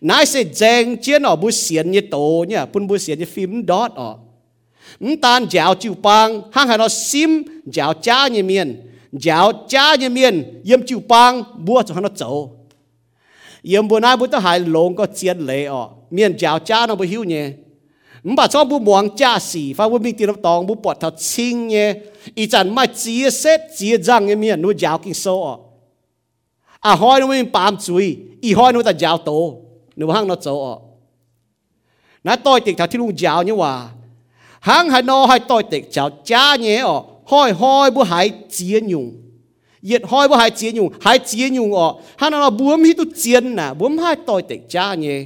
[0.09, 2.17] นายเสจงเจียนอบุเสียนยี่โต
[2.49, 4.11] เนี่ยปุ่นบุเสียนยี่ฟิมดอดออ
[5.05, 7.31] มตานเจ้าจิวปังหังให้นอซิม
[7.73, 8.69] เจ้าจ้าเนี่ยเมียน
[9.21, 9.39] เจ้า
[9.73, 10.35] จ้าเนี่ยเมียน
[10.67, 11.33] เยี่ยมจิวปัง
[11.67, 12.31] บัวจะหันอเจ้า
[13.69, 17.47] เยี่ยมบัวนายบุตรหายหลงก็เจียนเลยออเมียนเจ้าจ้านอบุหิวเนี่ย
[18.27, 21.89] มบ่ชอบบุมวงจ้าสีฟ้าบุมีตีนตองบุปอดทัดชิงเนี่ย
[22.39, 25.49] อีจันมาเจียเซ็ตเจียจังเนี่ยเมียนนูยาวกินโซอ
[26.81, 29.61] à hoi nó mới bám chui y hoi nó ta giáo tổ
[29.97, 30.79] nó hăng nó chỗ ọ
[32.25, 33.89] nó tôi tịch thảo thì lung giáo như hòa
[34.61, 38.87] hăng hay nó hay tôi tịch giáo cha nhé ọ hoi hoi bữa hãy chiến
[38.87, 39.13] nhung
[39.83, 43.05] yết hoi bữa hãy chiến nhung hãy chiến nhung ọ hăng nó bướm hít tu
[43.17, 45.25] chiến nà bướm hai tôi tịch cha nhé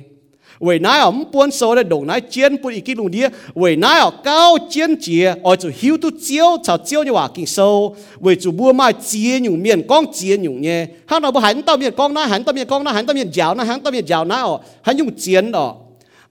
[0.61, 3.75] vậy nãy ổng buôn số để đồng nãy chiến buôn ý kiến lùng đĩa vậy
[3.75, 7.45] nãy ở cao chiến chia ở chỗ hiếu tu chiếu chào chiếu như hòa kinh
[7.45, 11.39] sâu vậy chủ buôn mai chia nhung miền con chia nhung nhé hắn nó bu
[11.39, 13.63] hắn tao miền con na hắn tao miền con na hắn tao miền giáo na
[13.63, 15.73] hắn tao miền giáo na ọ hắn dùng chiến ọ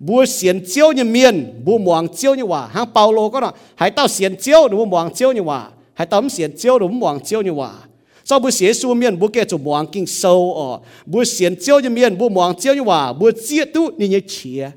[0.07, 1.35] บัวเสียนเจียวเนี่ยเมียน
[1.67, 5.61] บัวหมวงเจียวเนี่ยว่าหางเปาโลก็เนาะให้เต้าเสียนเจียวหรือบัวหมวงเจียวเนี่ยว่า
[5.97, 7.71] ให้เต้าเสียนเจียวหรือบัวหมวงเจียวเนี่ยว่า
[8.32, 11.80] cho bu xế su miên bu kê chu muang kinh sâu ở bu xiên chiêu
[11.80, 14.72] như miên bu muang chiêu như hòa bu chia tu ni như chia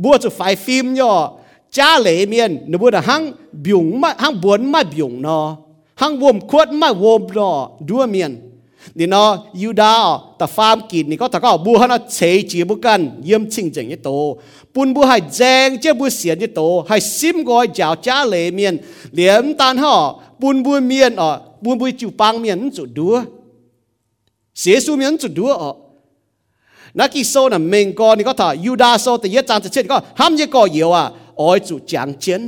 [0.00, 1.32] 不做快 film 喲。
[1.70, 5.58] 家裡面你不能坑病乜，坑本乜病咯，
[5.96, 8.47] 坑我唔闊乜我咯，多面。
[9.91, 9.93] า
[10.37, 14.09] แต่ฟาร์มกินนี่ก็แต่ก็บัวฮะเฉยจีบุกันเยี่ยมชิงจังยี่โต
[14.73, 18.73] ปุ่นบัวให้แจงเจ้าบัวเสียนยี่โตให้ซิมกอยจ้าวจ้าเหลเมียน
[19.13, 19.95] เหลี่ยมตานห่อ
[20.41, 21.29] ปุ่นบัวเมียนอ่ะ
[21.63, 23.15] ปุ่นบัวจิวปังเมียนจุดดัว
[24.59, 25.73] เสียสูเมียนจุดดัวอ่ะ
[26.99, 31.03] นักกิโซน่ะเมงกอนี่ก็ถ้ายูดาโซแต่เยจางจะเช่นก็ห้ามยี่ก่อเหี่ยวอ่ะ
[31.39, 32.41] อ้อยจุจางเจน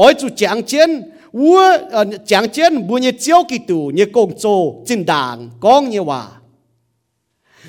[0.00, 0.90] อ้อยจุจางเจน
[1.35, 1.59] 我
[1.91, 6.41] 呃讲真，不你教基督，你工作真当讲你话。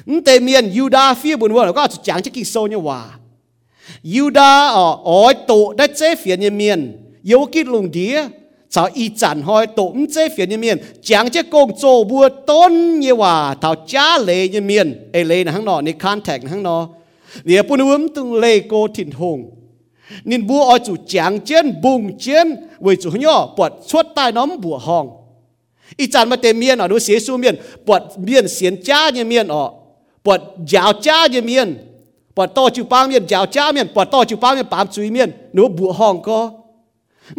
[0.04, 3.18] 你对面犹大非不问，我就讲这个说你话。
[4.02, 8.30] 犹大哦，我躲在这边里面，有个龙蝶，
[8.70, 16.88] 朝一展开躲在这边里面，讲这工作不懂你话，到家里里面，哎，来那行喏，你 contact 那行喏，
[17.42, 19.55] 你不能懂来过天空。
[20.24, 22.46] Nên bùa ở chủ chàng chiến bùng chiến
[22.78, 25.10] với chủ nhỏ bọt suốt tai nóm bùa hong
[25.96, 29.24] ít chán mà tên miên ở đôi xế xu miên bọt miên xiên cha như
[29.24, 29.70] miên ở
[30.24, 31.86] bọt giáo cha như miên
[32.36, 35.10] bọt to chịu ba miên, giáo cha miên bọt to chịu ba miên, bám chui
[35.10, 36.50] miên nếu bùa hong có.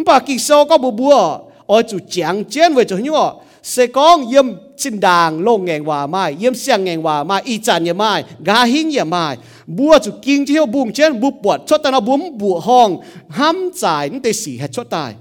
[0.06, 3.36] Bà kỳ sâu có bùa bùa ở chủ chàng chiến với chủ nhỏ
[3.68, 4.46] sẽ có yếm
[4.78, 8.24] xin đàng lông ngàn hòa mai yếm xiang ngàn hòa mai y chan như mai
[8.40, 9.38] gà hình như mai.
[9.68, 12.98] Bùa chủ kinh thiêu bùng chén bùa bọt cho ta nó bùm bùa hong.
[13.30, 15.13] Ham giải nó tê xỉ hết cho tài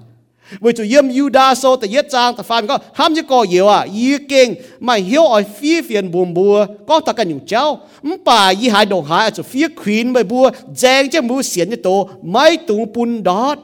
[0.61, 3.47] vì chủ yếm yu đa so ta yết trang ta phàm có, ham như có
[3.51, 7.47] yếu à y kinh mà hiếu ở phía phiền bùm bùa, có ta cần nhung
[7.47, 7.80] cháu.
[8.03, 11.70] 唔 bà y hai đồng hai à, ở phía khuyên bùa giang chứ mù xiên
[11.70, 13.59] như tổ, mai tung bùn đót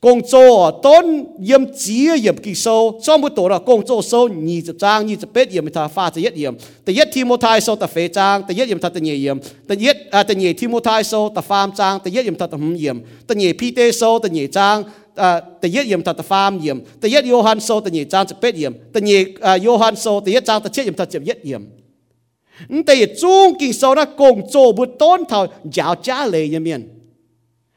[0.00, 3.00] công cho tôn yếm chia yếm kỳ sâu.
[3.02, 5.88] Cho một tổ là công cho sâu nhị chập trang nhị chập bết yếm ta
[5.88, 8.42] pha ta yết yếm ta yết thi mô thai sâu, ta phế trang.
[8.42, 9.38] Ta yết yếm ta ta nhị yếm.
[9.68, 11.98] Ta yết à ta nhị thi mô thai sâu, ta pham trang.
[12.04, 12.98] Ta yết yếm ta ta hum yếm.
[13.26, 14.82] Ta nhị pi tê sâu nhị trang.
[15.14, 16.80] À ta yết yếm ta ta pham yếm.
[17.00, 18.72] Ta yết Johan sâu, ta nhị trang, chập bết yếm.
[18.92, 21.62] Ta nhị à Johan sâu, ta yết trang, ta chết yếm ta chập yết yếm.
[22.86, 26.64] Ta yết chung kỳ sâu na công cho bút tôn thảo giáo cha lệ yếm
[26.64, 26.88] miền.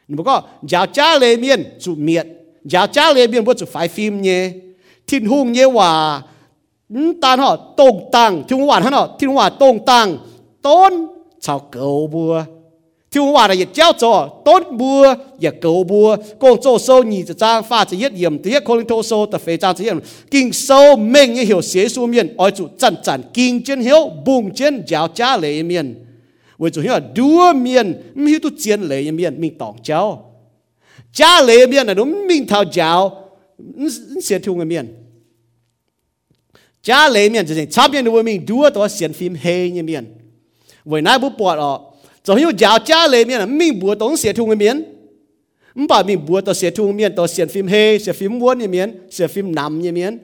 [0.08, 2.26] 你不过家家里面煮面，
[2.68, 4.62] 家家里面不煮白 film 呢，
[5.06, 6.24] 天空也话，
[6.90, 10.18] 嗯，但哈动荡，天空话哈，天空话动荡，
[10.62, 12.46] ต้น草狗不。
[13.10, 19.96] 天话的也叫做东波也狗波，工作收你这张发这些盐，这些可能偷收的肥皂这些，
[20.32, 25.96] 经收命也有学术面，而主站站经真有，本真叫家里面。
[26.58, 30.34] 我总要多面，没有都见了一面，命当教，
[31.12, 33.86] 家了一面呢，都命讨教，你
[34.16, 34.88] 你先听个面，
[36.82, 40.06] 家了一面就是差别的，我命多多先分黑一面，
[40.86, 41.94] 为哪不薄哦？
[42.24, 44.90] 总要教家了一面，命不懂先听个面。
[45.76, 48.68] mình bảo mình bùa tao sẽ thung miên tao sẽ phim hê sẽ phim muốn như
[48.68, 50.20] miên sẽ phim nằm như miên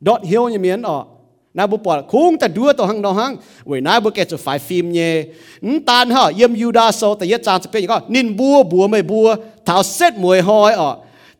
[0.00, 1.06] đọt hiếu như miên ọ
[1.54, 4.36] na bu pol khung ta dua to hang no hang we na bu ke chu
[4.36, 5.10] fai phim nye
[5.62, 8.86] n tan ha yem yuda so ta ye chan se pe ko nin bua bua
[8.88, 9.36] mai bua
[9.66, 10.90] thao set muay hoi o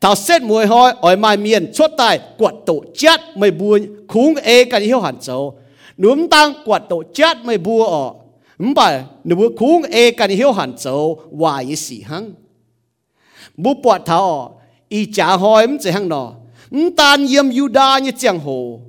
[0.02, 4.34] thao set muay hoi oi mai mien chốt tai, quật tổ chết mai bua khung
[4.34, 5.58] e ka hiu han châu
[5.98, 8.12] núm tang, quật tổ chết mai bua o ờ.
[8.58, 12.30] m ba nu bu khung e ka hiu han châu wa yi si hang
[13.56, 15.12] bu pọ thao i ờ.
[15.14, 16.24] cha hoi m se hang no
[16.70, 18.80] n tan yem yuda như chang hồ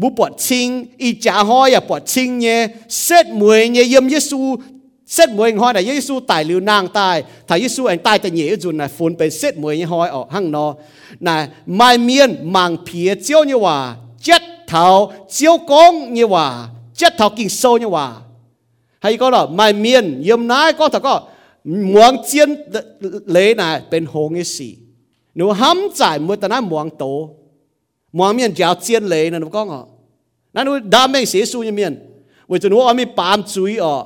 [0.00, 2.68] bu bọt chinh, y trả hoi à bọt chinh nhé.
[2.88, 4.56] Set mười nhé yếm Giêsu
[5.06, 7.22] set mười hoi này Giêsu tài liều nàng tài.
[7.48, 10.24] Thầy Giêsu anh tài tại nhẹ dù này phun bên set mười nhé, hoi ở
[10.30, 10.74] hang nó.
[11.20, 17.12] Này, mai miên mang phía chiếu như hòa, chết thảo chiếu công như hòa, chết
[17.18, 18.16] thảo kinh so như hòa.
[19.00, 21.22] Hay có là mai miên yếm nái có thật có
[21.64, 22.54] muang chiến
[23.26, 24.76] lễ này, bên hồ nghệ sĩ.
[25.34, 27.06] Nếu ham giải mua ta nói muang to
[28.12, 29.86] mua miền kéo chiến lệ nè nó có ngọ.
[30.52, 31.98] Nó nói đam mê sĩ su như miền
[32.48, 34.04] vì tụi nó mi bám chui ở.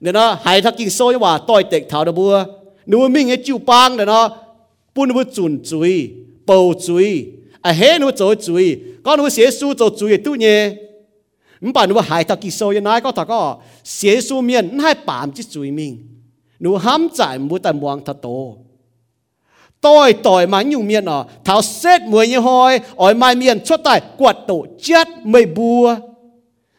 [0.00, 2.44] Nên nó hay thắc kinh soi và tôi tệ thảo đờ bùa
[2.86, 4.36] nếu mình nghe chịu bang để nó
[4.94, 6.10] bún bút chùn chui
[6.46, 7.26] bầu chui
[7.60, 10.70] à hé nó chỗ chui có nó sĩ su chỗ chui tu nhé
[11.60, 13.56] mình bảo nó hay thắc kinh soi như nãy có thằng có.
[13.84, 15.98] Sĩ su miền nó hay bám chỉ chui mình.
[16.58, 18.56] Nếu hám chạy mua tầm mong thật tổ
[19.80, 23.80] tôi tội mà nhung miên ở tháo xét mười như hôi ỏi mai miên chốt
[23.84, 25.96] tài quật tổ chết mây bùa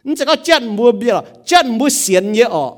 [0.04, 2.72] nhưng chỉ có chết mùa bia chết mùa xiên như ở.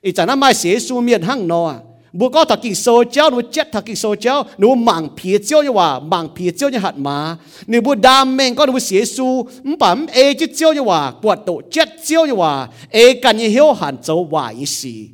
[0.00, 1.76] Ý chẳng là mai xế su miên hăng nó à.
[2.12, 5.38] bùa có thật kỳ sâu chéo nó chết thật kỳ sâu chéo nó mảng phía
[5.38, 7.36] chéo như hòa mảng phía chéo như hạt má.
[7.66, 11.38] Nếu bùa đam mê có nó xế su bấm ê chứ chéo như hòa quật
[11.46, 15.08] tổ chết chéo như hòa ê cần như hiếu hẳn châu hòa ý xì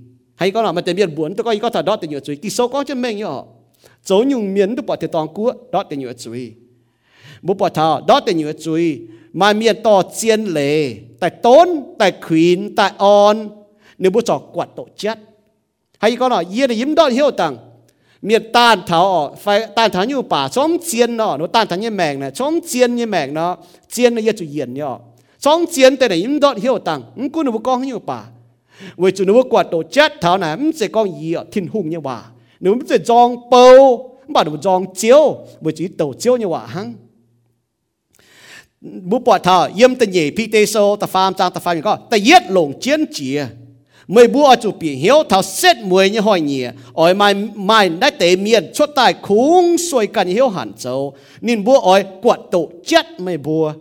[0.42, 2.36] hay có là mà tiền biển buồn tôi coi có thật đó tiền nhựa chuối
[2.36, 3.44] kỳ số có chân mình nhở
[4.04, 6.54] số nhung miến, tôi bỏ tiền toàn cua đó tiền nhựa chuối
[7.42, 9.02] bố bỏ thảo đó tiền nhựa chuối
[9.34, 13.50] mà miền to chiên lệ tại tốn, tại khuyến, tại on.
[13.98, 15.18] Nếu bố trò quạt tổ chết.
[16.00, 17.58] Hay có là yên là yếm đó, hiểu tặng.
[18.22, 21.90] Miền tan thảo phải tan thảo như bà, xóm chiên nó nó tan thảo như
[21.90, 23.58] mèn này, xóm chiên như mèn nó
[23.90, 24.98] chiên nó yên chủ yên nhở
[25.40, 27.02] xóm chiên tại này yếm đó, hiểu tặng.
[27.34, 28.24] Cũng nó bố con như bà?
[28.98, 32.22] 为主如果到 chết thảo này không sẽ có gì ở thiên hùng như vậy
[32.60, 36.62] nếu mình sẽ dòng bầu mà đủ dòng chiếu với chỉ tổ chiếu như vậy
[36.68, 36.94] hăng
[38.82, 41.82] bố bỏ thảo yếm tên nhỉ pi tê sô ta phàm trang, ta phàm như
[41.82, 41.98] có?
[42.10, 43.46] Ta yết lồng chiến chìa
[44.08, 46.64] mười bố ở chủ biển hiếu thảo xét mùi như hỏi nhỉ
[46.94, 51.64] ỏi mai mai đã tế miền xuất tài khung xuôi cần hiếu hẳn châu nên
[51.64, 53.72] bố ỏi quạt tổ chết mười bố.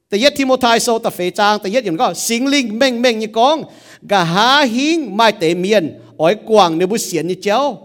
[0.09, 3.18] te yet timothai so ta fe chang te yet yin ko sing ling meng meng
[3.20, 3.63] ni kong
[4.09, 5.86] ga ha hing mai te mien
[6.18, 7.78] oi quang ne bu sien ni chéo.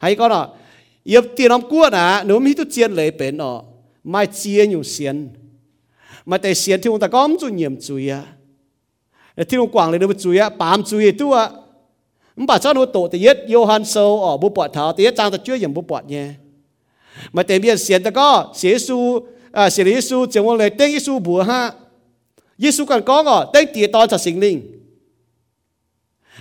[0.00, 0.52] 係講啊，
[1.04, 3.64] 要啲諗過啊，你咪都接嚟變哦，
[4.02, 5.28] 咪接用線，
[6.24, 8.26] 咪地線聽我哋講做嚴罪啊，
[9.46, 11.52] 聽我講你都唔罪啊，扮罪都啊，
[12.36, 16.36] 唔把差佬度第一要喊數哦，唔拔頭第一爭就追人唔拔嘅，
[17.32, 21.76] 咪地面線得個寫書啊寫啲書就我嚟釘啲書簿哈。
[22.60, 24.62] 耶稣敢讲哦，等跌倒就成灵。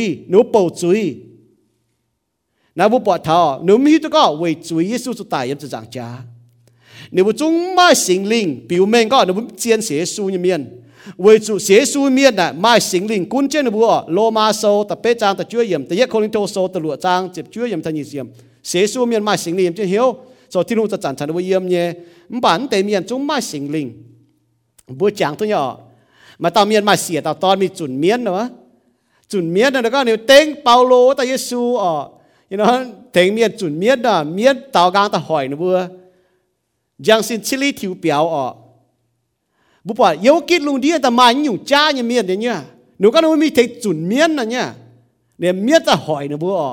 [24.95, 25.63] nhẹ trang ta nhẹ
[26.42, 28.48] มาตาเมียนมาเสียตาตอนมีจุนเมียนเนาะ
[29.30, 31.92] จุนเมียนนะแล้วก็เนี่ยเต็งเปาโลตาเยซูอ๋อ
[32.50, 32.72] you know
[33.12, 35.78] เต็งเมียนจุนเมียนน่ะเมียนตากางตาหอยนะบัว
[37.06, 38.46] ยังสินชิลีถิวเปียวอ๋อ
[39.86, 42.56] บุปผาเยาวกิดลุงเดียแต่มาอยู่จ้าเนี่ยเมียนเนี่ย
[42.98, 44.66] หนูก็นึกว่ามีเทจุนเมียนนะเนี่ย
[45.38, 46.72] เนี่ยเมียนตาหอยนะบัวอ๋อ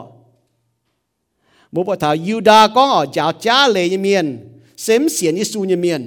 [1.74, 4.26] บุปผายูดาก็อ๋อจ้าจ้าเลยเนี่ยเมียน
[4.84, 6.02] เซมเสียนเยซูเนี่ยเมียน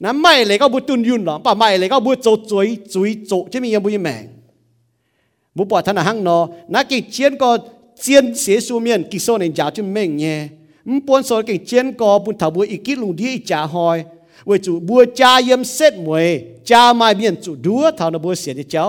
[0.04, 4.24] นั่นไม่เลยก็บุตุนยุนหรอป่าไม่เลยก็บุโจจุยจุยโจจะมียังบุยแมง
[5.56, 6.38] บุปผาท่านหังนอ
[6.74, 7.50] นักกิจเชียนก็
[8.02, 10.38] เจียนเสียสูเมียนกิโซในจ่าจะเม่งเนี่ย
[10.90, 13.98] มปวนสอนเก่งเจียนกอปุ่นถาบัวอีกิลุงดีจ่าหอย
[14.46, 16.28] เวจูบัวจ่าเยี่ยมเสร็จมวย
[16.70, 18.88] จ่ามาเมียนจูดัวเท่านั้นบัวเสียเจ้า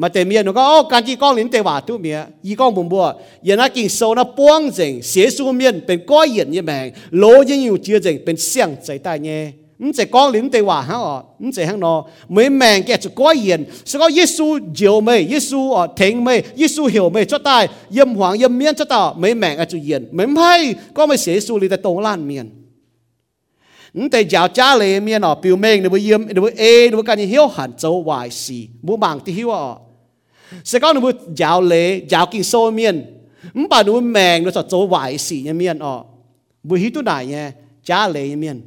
[0.00, 3.04] มาแต่เมียนก็อ๋อการจีก้องลิ้นเตว่าตัวเมียอีก้องบุญบัว
[3.46, 6.86] ยันนักกินโซนะป้วงเจงเสียสูเมียนเป็นก้อยเย็นยี่แมง
[7.18, 9.42] โลยังอยู่เจียเจงเป็นเสียงใจใต้เนี่ย
[9.78, 22.50] 唔系讲脸地话吓哦，唔系响咯，每命嘅就改言，所以耶稣照未，耶稣哦听未，耶稣晓未出大，任黄任面出到，每命嘅就言，唔系讲咪写书你哋当烂面。
[23.94, 28.52] 唔系教家里面哦，表明你会验，你会 A，你会跟你晓行做坏事，
[28.86, 29.80] 冇盲啲晓哦。
[30.62, 32.94] 所以讲你会教你教见数面，
[33.54, 36.06] 唔把你会命你就做坏事一面哦，
[36.68, 38.62] 会晓到哪嘢家里面。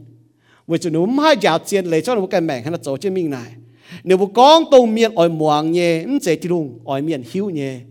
[0.68, 3.58] 为着侬买家钱来做侬个命，看他做这命来。
[4.04, 7.86] 你不讲到面爱忙耶，唔在地龙爱面休耶。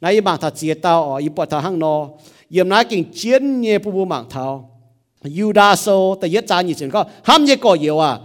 [0.00, 2.18] 那一忙他接到哦，一拨他行咯，
[2.48, 4.64] 也拿劲钱耶不不忙头。
[5.22, 8.20] 犹大说，第一站以前讲，喊一个要啊，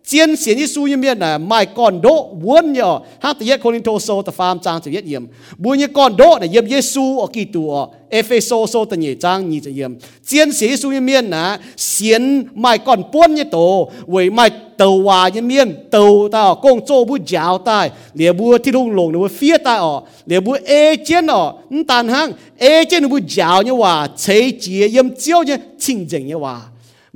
[0.09, 3.63] chiến tôi như su như miền là mai còn đỗ muốn nhờ hát tự yết
[3.63, 5.27] Corinto so ta phàm trang tự yết yếm
[5.59, 9.15] bu như còn đỗ là yếm Giêsu ở kỳ tù ở Epheso so ta nhị
[9.21, 9.95] trang nhị tự yếm
[10.27, 14.99] chiến xiên su như miền là xiên mai còn buôn như tổ với mai tàu
[14.99, 18.91] hòa như miền tàu ta ở công chỗ bu giáo ta lìa bu thi đông
[18.97, 21.53] lồng nó phía ta ở lìa bu ê chiến ở
[21.89, 26.27] tàn hang ê chiến bu giáo như hòa chế chia yếm chiếu như chinh chỉnh
[26.27, 26.61] như hòa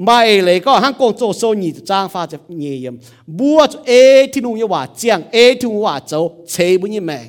[0.04, 2.96] ไม่เลยก็ฮังกงโจโซนี่จ้างฟ้าจะเงียม
[3.38, 3.92] บัวเอ
[4.32, 6.14] ที่นุ่งยว่าเจียงเอที่นุ่งว่าโจ
[6.50, 7.28] เชบุญยแมง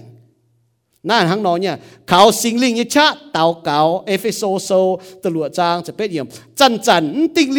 [1.09, 1.75] นั่นฮังนอนเนี่ย
[2.09, 4.71] เขาสิงลิงยชะเต่าเก่าเอฟโซโซ
[5.25, 6.27] ตลวดจางจะเป็นเยี่ยม
[6.59, 7.05] จันจัน
[7.37, 7.57] ติ้งเ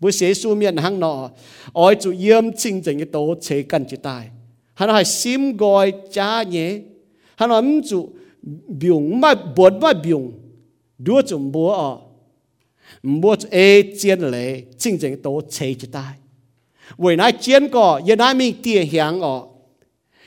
[0.00, 1.30] với sẽ su miền hang nọ
[1.72, 4.28] oi chủ yếm chinh chỉnh cái tổ chế cần chỉ tài.
[4.74, 6.78] Hắn nói sim gọi cha nhé.
[7.36, 8.08] Hắn nói mình chủ
[8.68, 10.22] biểu mà bột mà biểu
[10.98, 11.96] đua chủ bố ở
[13.02, 16.14] bố ê chiến lệ, chinh chỉnh cái tổ chế chỉ tài.
[16.96, 19.42] Với nãy chiến cỏ giờ nãy mình tiền hiang ở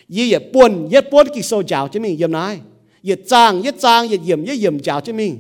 [0.08, 2.60] giờ giờ buồn giờ buồn kí sâu chào cho mình giờ nãy
[3.04, 5.38] giờ trang giờ trang giờ yếm giờ yếm chào cho mình.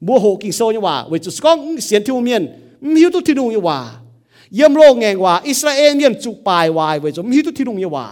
[0.00, 2.46] Bố hộ kinh sâu như vậy với chú con xiên thiêu miền
[2.94, 3.78] มิวตุที่นุ่งยว่า
[4.54, 8.06] เยี่ยมโลกแงงว่าอิสราเอลเมียนจุปลายวายไว้จนมิวตุที่นุ่งยว่า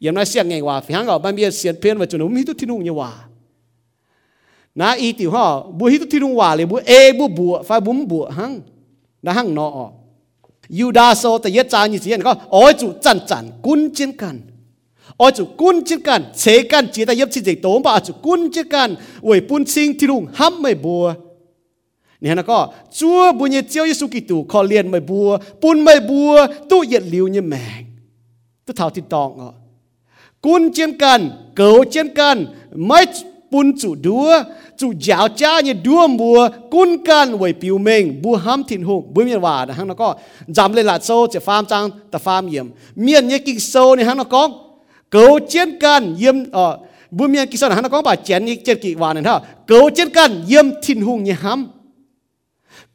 [0.00, 3.10] เยี่ยมนาเสียงแงงว่าฟิหังเอาบ้านเบียเสียนเพียนไว้จนมิวตุที่นุ่งยว่า
[4.80, 5.44] นะอีติวห่อ
[5.78, 8.52] บุฮิตุที่นุ่งว่าเลยบุเอบุบัวไฟบุ้มบัวหัง
[9.24, 14.36] นะหังนอยูดาโซแต่ยะจานี่เสียนก็อ๋อจุจันจันกุนจินกัน
[15.20, 18.90] อ๋อจุกุนจินกันเชกันจีแต่ยับชิเจโตบ่จุกุนจินกัน
[19.24, 21.04] เว้ยปุนซิงที่นุ่งห้ำไม่บัว
[22.21, 22.59] นี่นะก็
[22.99, 25.29] จัวบุญเจ้าเยซูกิตูขอเลียนไม่บัว
[25.61, 26.31] ปุนไม่บัว
[26.69, 27.83] ตู้เย็ดลิวเนี่ยแมง
[28.65, 29.53] ตู้เท่าติดตองอ่ะ
[30.45, 31.19] กุนเจียนกัน
[31.55, 32.37] เกาเจียนกัน
[32.85, 32.99] ไม่
[33.51, 34.29] ปุนจุดัว
[34.79, 36.37] จุยาวจ้าเนี่ยดัวบัว
[36.73, 40.07] กุนกันไว้ปิวเมงบัวห้ามถิ่นหงบุญเมียนว่านะฮะแล้วก็
[40.57, 42.67] จำเลยละโซจะฟาร์มจังแต่ฟาร์มเยี่ยม
[43.03, 44.41] เมียนเนี่ยกิโซเนี่ยฮะแล้วก็
[45.11, 46.73] เกาเจียนกันเยี่ยมเอ่อ
[47.17, 49.35] บุญเมียนกิโซนะฮะแล้วก็บ่าเจียนนี่เจียนกี่วานั่นเท่า
[49.67, 51.53] เกาเจียนกันเยี่ยมถิ่นหงเนี่ยห้า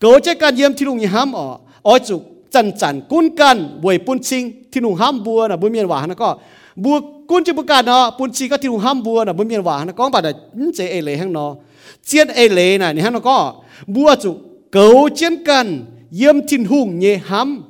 [0.01, 2.21] ม chế can yếm thi lùng như ham ở ở chủ
[2.51, 6.07] chân chân cún can buổi bún sinh thi lùng ham bùa là bún miền hòa
[6.07, 6.37] nó có
[6.75, 9.47] bùa cún chế bùa can nó bún sinh có thi lùng ham bùa là bún
[9.47, 10.31] miền hòa nó có bà đã
[10.77, 11.55] chế ê lệ hang nó
[12.03, 13.53] chiên ê lệ này hang nó có
[13.87, 14.35] bùa chủ
[14.71, 17.63] cấu chiến can yếm thi lùng như ham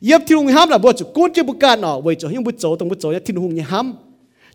[0.00, 2.44] yếm thi lùng ham là bùa chủ cún chế bùa can nó buổi chủ nhưng
[2.44, 3.94] bùa chỗ tông bùa chỗ thi lùng như ham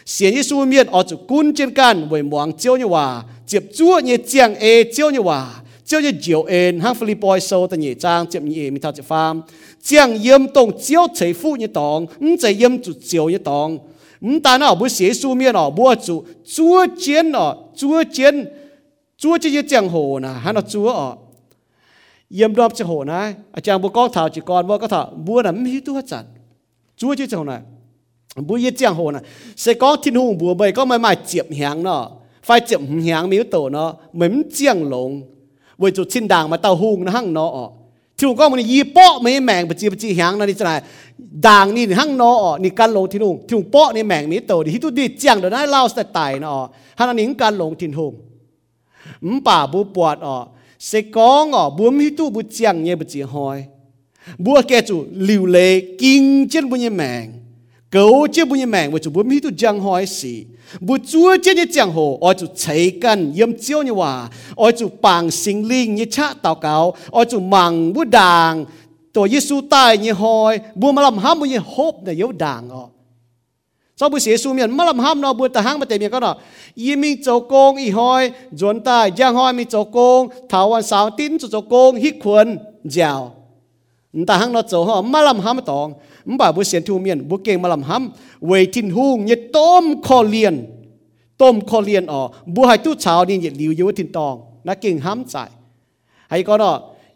[0.08, 9.42] 显耶稣面哦就滚进干为忙教你话，接住你讲诶教你话，教你教恩，哈菲利波收的你章接你咪头一番，
[9.80, 13.72] 讲严动教财富你当，唔在严就教你当，
[14.20, 18.52] 唔但哦不写书面哦，不做做奸哦，做奸
[19.16, 21.18] 做这些江湖呢，还那做哦。
[22.34, 23.20] เยี่ยมรอบจะโหนะ
[23.54, 26.24] อาจารย์บุกก็ถามจีกรบุกก็ถามบัวน่ะไม่ตัวจัด
[26.98, 27.24] จัวจะ
[28.34, 29.22] เจ้าน่ะ bùi yết giang hồ này
[29.56, 32.10] sẽ có thiên hùng bùa bầy có mai mai chiệp hàng nó
[32.42, 35.22] phải chiệp hàng miếu tổ nó mếm giang lồng
[35.78, 37.70] với chỗ xin đàng mà tàu hùng nó hăng nó
[38.18, 40.52] thiên hùng có một y bọ mấy mèng bạch chi bạch chi hàng nó đi
[40.52, 40.80] thế
[41.18, 44.40] đàng ni hăng nó ni can lồng thiên hùng thiên hùng bọ ni mèng miếu
[44.48, 47.58] tổ thì hít tu đi giang đó nó lao sẽ tài nó hắn nó can
[47.58, 48.14] lồng thiên hùng
[49.22, 50.46] ừm bà bùa bọt ọ
[50.78, 53.64] sẽ có ngọ bùa hít tu bùa giang nhẹ bạch chi hoi
[54.38, 57.37] bùa kẻ chủ liều lệ kinh chân bùa nhẹ mèng
[57.90, 60.46] 狗这不一命，为就不米都将开始，
[60.86, 68.66] 不做这些将好，我就才干研究你话，我就帮心灵一切祷告，我就忙不当，
[69.12, 72.84] ตัวเยซูตายยี่หอยบัวมาลำห้ามบุญยี่ฮบเนี่ยเยอะดังอ๋อ
[73.96, 76.20] sau buổi sáng miền mà làm ham nó buổi ta hang mà tệ miền có
[76.20, 76.34] nó
[76.74, 81.10] y mình châu công y hoi chuẩn tai giang hoi mình châu công thảoวันสาว
[84.17, 85.87] นตาหังนอโจหอมาลำหามตอง
[86.29, 88.03] มบ่าบุเสียนทูเมียนบุเก่งมาลำหาม
[88.47, 90.55] เวทินหุงเนี่ยต้มคอเลียน
[91.41, 92.19] ต้มคอเลียนอ๋อ
[92.53, 94.35] บุหายตู้เช้านี่เนี่ยหลิวยูทินตอง
[94.67, 95.35] นักเก่งห้ามใจ
[96.29, 96.71] ให้ก็นอ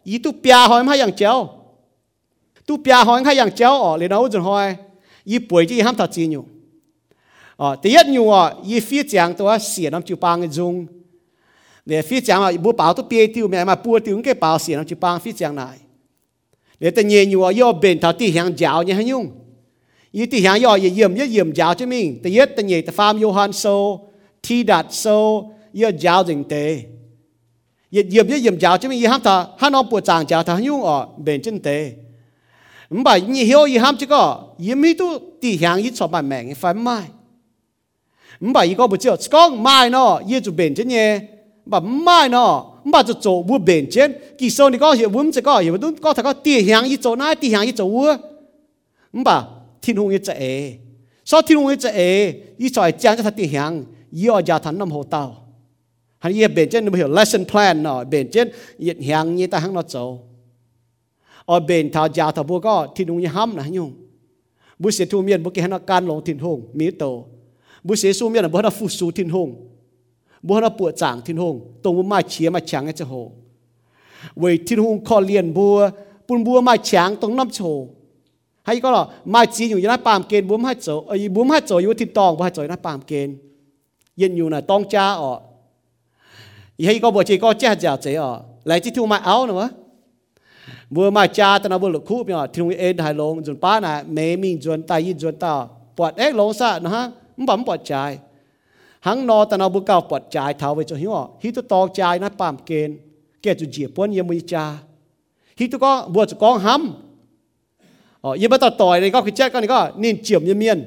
[0.08, 1.34] อีตู้เปียหอยมาอย่างเจ้า
[2.66, 4.66] ตู้เปียหอยมาอย่างเจ้าอ๋อเลยนะอุจนหอย
[5.30, 6.44] ยี่ป่วยที่ห้ามตัดจีนอยู่
[7.60, 10.74] อ๋อแต่ยัดอยู่อ๋อยี่ฟีจางตัวเสียน้ำจูปางจุง
[11.86, 15.62] เดี๋ยวฟีจางอ่ะบุเปล่าตู้เปียติวแม่มาปัวติวก็เปล่าเสียน้ำจูปางฟีจางไหน
[16.80, 19.30] để ta nhẹ như vậy bền thảo tì hàng giáo như hay nhung
[20.12, 22.80] như tì hàng yo như yếm như yếm giáo cho mình ta yết ta nhẹ
[22.80, 23.70] ta pham yo han so
[24.48, 26.80] ti đặt so y giáo dình tế
[27.90, 30.42] y yếm như yếm giáo cho mình y ham ta han ông bùa chàng giáo
[30.42, 31.92] ta nhung ở bền chân tế
[32.90, 36.06] mà bà nhị hiểu y ham chứ có yếm mi tu tì hàng y cho
[36.06, 37.02] bạn mẹ phải mai
[38.40, 41.20] mà bà y có bùa chưa có mai nó yếm chủ bền chân nhé
[41.66, 45.32] mà mai nó mà cho chỗ mua bền trên, kỳ sau thì có hiểu vốn
[45.32, 47.74] sẽ có hiểu đúng có thằng có tiền hàng ít chỗ này tiền hàng ít
[47.76, 48.16] chỗ mua
[49.12, 49.44] mà
[49.82, 50.78] thiên hùng ít chạy
[51.24, 54.78] sau thiên hùng ít chạy ít chạy chẳng cho thật tiền hàng yêu gia thần
[54.78, 55.46] năm hồ tàu.
[56.18, 59.58] Hắn yêu bền trên, nó hiểu lesson plan nó bền trên yên hàng như ta
[59.58, 60.18] hàng nó chỗ.
[61.44, 63.92] Ở bền thao gia thao bố có thiên hùng như hâm là nhung.
[64.78, 67.26] Bố sẽ thu miên bố kia nó can lồng thiên hùng mỹ tổ.
[67.84, 69.68] Bố sẽ su miền là bố nó phụ su thiên hùng
[70.46, 73.14] บุหนาปวดจางทินหงตรงบุมาเชียมาฉังจะโห
[74.38, 75.76] เวทินหงคอเลียนบัว
[76.26, 77.60] ปุ่นบัวมาฉังตรงน้ำโช
[78.66, 79.02] ให้ก็หรอ
[79.34, 83.34] มาจีอยู่ยันปามเกณฑ์บัวมาโจเอ้ยบัวมาโจอยู่ทินตองบัวโจยันปามเกณฑ์
[84.18, 85.32] เย็นอยู่น่ะตองจ้าอ๋อ
[86.80, 88.24] ยให้ก็บัวจีก็แจ้าจ้าเจ๋อ
[88.66, 89.70] ไหลที่ทุ่งมาเอาเนาะ
[90.94, 95.54] บัวมาจ้าตนาบัวหลุดคู่เนาะทิ้งเอ็นหายลงจนป้าน่ะเมมีจนตายยินจนต่อ
[95.96, 97.02] ปวดเอ็กลงซะนะฮะ
[97.36, 97.92] มันบ่มปอดใจ
[99.06, 102.96] หังนอตนาบุกาปอดใจเท้าไปจนหิวฮิตุตอกใจนะปามเกณฑ์
[103.42, 104.64] แกจุเจียปวนยมุยจา
[105.58, 110.78] ฮิตุก็บวชกองห้ำอ๋อยังมต่อต่อยเลยก็คือแจ๊กก็นี่ก็นี่เจียมยเมียน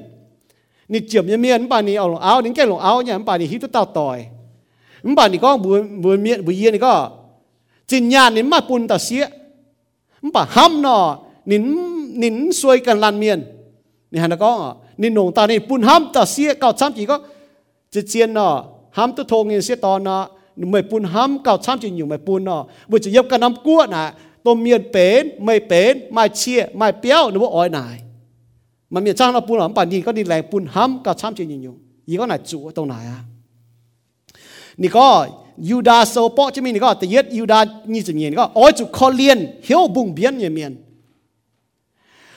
[0.92, 4.18] นี่เจียมยเมียนป่านนี้เอาลงเอานี่แกลงเอาเนี่ยป่านนี้ฮิตุต่าต่อย
[5.18, 6.94] ป่านนี้ก็บุญบุญเมียนบุญเยียนนี่ก็
[7.90, 9.24] จินญาณนี่มาปุ่นต่อเสีย
[10.34, 11.00] ป่าห้ำนาะ
[11.50, 11.64] นิน
[12.22, 13.38] นินสวยกันลันเมียน
[14.12, 14.50] นี่ฮะนะก็
[15.00, 17.16] นี่นงตานี่ปุนห้ามต่อเสียเก่าช้ำจีก็
[17.93, 18.53] จะเจียนเนาะ
[18.97, 20.23] ห้ามตัวทงเงินเสียตอนเนาะ
[20.71, 24.03] ไม่ปุ่นห้ามเก่าช้ำจีอยู่ไม่ปุ่นเนาะบุจะยับกันน้ำกั้วน่ะ
[24.45, 27.97] ตัวเมียนเป็นไม่เป็นไม่เชี่ยไม่เปี้ยวหรือว่าอ้อยนาย
[28.93, 31.73] มันมีจ้างเราปุ่นหรอป่านนี้ก็นี่แรงปุ่นห้ามเก่าช้ำจีอยู่
[32.07, 33.19] อีก็ไหนจู่ตรงไหนอ่ะ
[34.81, 35.05] นี่ก็
[35.69, 37.59] ยูดาโซโปจะมีนี่ก็แต่ยึดยูดา
[37.93, 40.73] นี่จะมีนี่ก็อ้อยจุคอเลียนเหี่ยวบุ้งเบียนเมียน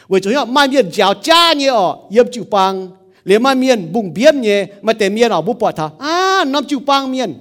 [0.08, 2.92] 为主要卖面脚家呢哦，也就帮，
[3.25, 5.93] le ma mien, bung biam nye, ma te mien au bu po tha.
[5.99, 7.33] A nam chu pang mien.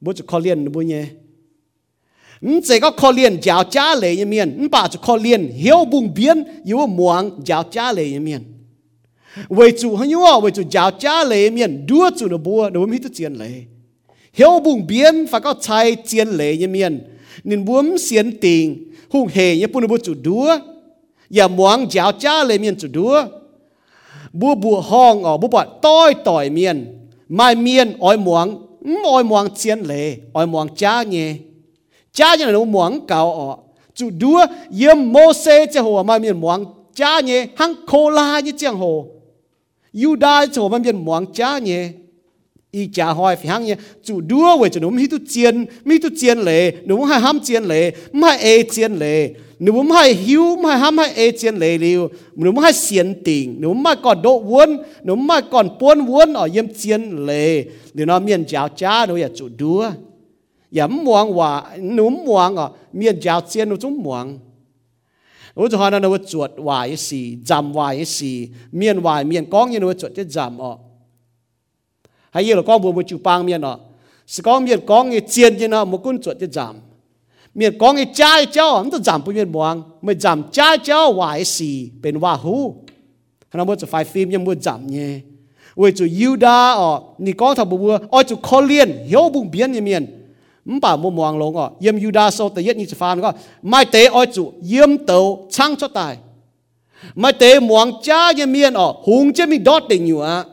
[0.00, 1.16] Bu chu kholian bu nye.
[2.42, 4.48] N se ko kholian jiao cha le ye mien.
[4.58, 8.42] N ba chu kholian hiu bung bian yu muang, jiao cha le ye mien.
[9.48, 11.86] Wei chu han yu wei chu jiao cha le ye mien.
[11.86, 13.66] Du chu no bu no mi tu chien le.
[14.32, 17.00] Hiu bung bian fa ko chai chien le ye mien.
[17.44, 20.48] Nin buom sien ting, hung he ye pu no bu chu du
[21.30, 23.06] ya muang, jiao cha le mien chu du
[24.39, 26.77] บัวบัวห้องอ๋อบัวปอดต้อยต่อยเมียน
[27.35, 28.45] ไม่เมียนอ้อยหมวง
[29.11, 31.29] อ้อยหมวงเจียนเลยอ้อยหมวงจ้าเงี้ย
[32.17, 33.49] จ้าอย่างนั้นหมวงเก่าอ๋อ
[33.97, 34.39] จุดดัว
[34.77, 36.59] เยี่ยมโมเสจะหัวไม่เมียนหมวง
[36.99, 38.83] จ้าเงี้ยหังโคลาเนี่ยเจียงโห
[40.01, 41.83] ยูดาจะหัวไม่เมียนหมวงจ้าเงี้ย
[42.75, 45.53] อีจ่าหอยฝังเนี่ยจุดดัวเวจะหนุ่มมีตุเจียน
[45.87, 46.97] มีตุเจียนเลยหนุ่ม
[49.59, 52.73] ให้ห้ามเจียนเลยไม่เอเจียนเลย nếu muốn hay hiếu mà ham hay ê chiến lệ liu nếu muốn hay
[52.73, 57.25] xiên tình nếu mà còn độ vốn nếu mà còn buôn vốn ở yếm chiến
[57.25, 59.91] lệ nếu nó miền giáo cha nó ya chủ đua
[60.77, 64.39] ya muang wa nếu muang ở miền giáo chiến nó chúng muang
[65.57, 67.15] 我就看到那个做话一时，
[67.45, 70.77] 站话一时，面话面讲嘢，那个做一站哦。
[72.29, 73.79] 还有了讲不不就帮面哦，
[74.25, 76.75] 是讲面讲嘅尖嘅呢，冇管做一站。
[77.54, 81.12] Miền con cái trái cháu anh ta giảm bùi miền buông mới giảm trái cháu
[81.12, 82.74] hoài xì bên hoa hú.
[83.54, 85.20] Nó mới phải phim nhưng mới giảm nhé.
[85.76, 89.28] Với chú Yuda ở ờ, ni con thằng bùa ở ờ, chú khó liên hiểu
[89.28, 90.06] bùng biến như miền.
[90.64, 93.32] Không bảo mua muang lông ở ờ, yếm Yuda sau tới nhất như phan, có.
[93.62, 96.16] Mai tế ở chú yếm tàu chăng cho tài.
[97.14, 100.44] Mai tế muang cha như miền ở hùng chứ mình đót định nhựa,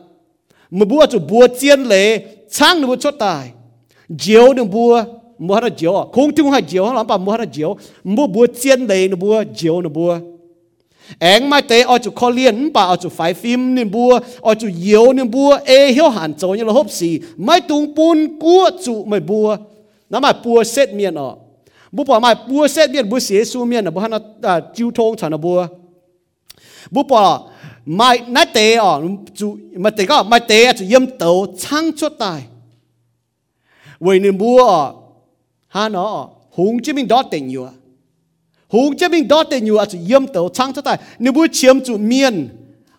[0.70, 3.50] mà bùa chú bùa chiên lệ trăng nó cho tài.
[4.18, 5.04] Chiếu đừng bùa
[5.38, 8.86] mua hết jiao không tung ha jiao lắm bà mua hết jiao mua bùa chian
[8.86, 10.18] lei nó bùa jiao nó bùa
[11.18, 14.54] anh mai tế ở chỗ khó liên bà ở chỗ phải phim nên bùa ở
[14.54, 18.38] chỗ yếu nên bùa ê hiếu hẳn chỗ như là hốp xì mai tung bún
[18.40, 19.56] cua chủ mày bùa
[20.10, 21.34] nó mà bùa xét miền ở
[21.92, 24.10] bua bỏ mai bùa xét miền bùa xế xu miền ở bua hắn
[24.42, 25.66] à chiêu thông chẳng là bùa
[26.90, 27.48] bua bỏ
[27.86, 29.02] mai nãy tế ở
[29.34, 32.42] chủ mà tế có mai ở chỗ yếm tàu chăng chốt tài
[34.00, 34.92] vậy nên bùa
[35.68, 37.68] ha nó hùng chứ mình đó tình nhiều
[38.68, 39.84] hùng chứ mình đó tình nhiều à?
[39.84, 40.04] Chủ à?
[40.08, 40.98] yếm tàu chăng cho tài?
[41.18, 42.48] Nếu bua chiếm chủ miền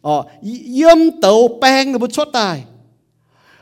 [0.01, 0.23] ờ
[0.65, 2.63] yếm tàu bèn nếu bua chốt tài.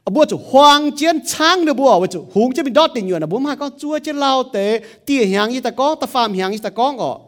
[0.04, 2.08] Ờ, bua chủ hoàng chiến trang nữa ở à?
[2.08, 3.20] chủ hùng chứ mình đó tình nhiều à?
[3.20, 6.34] là bua mà con chúa chứ lao tế tia hàng như ta có, ta phàm
[6.34, 7.20] hàng như ta có ngọ.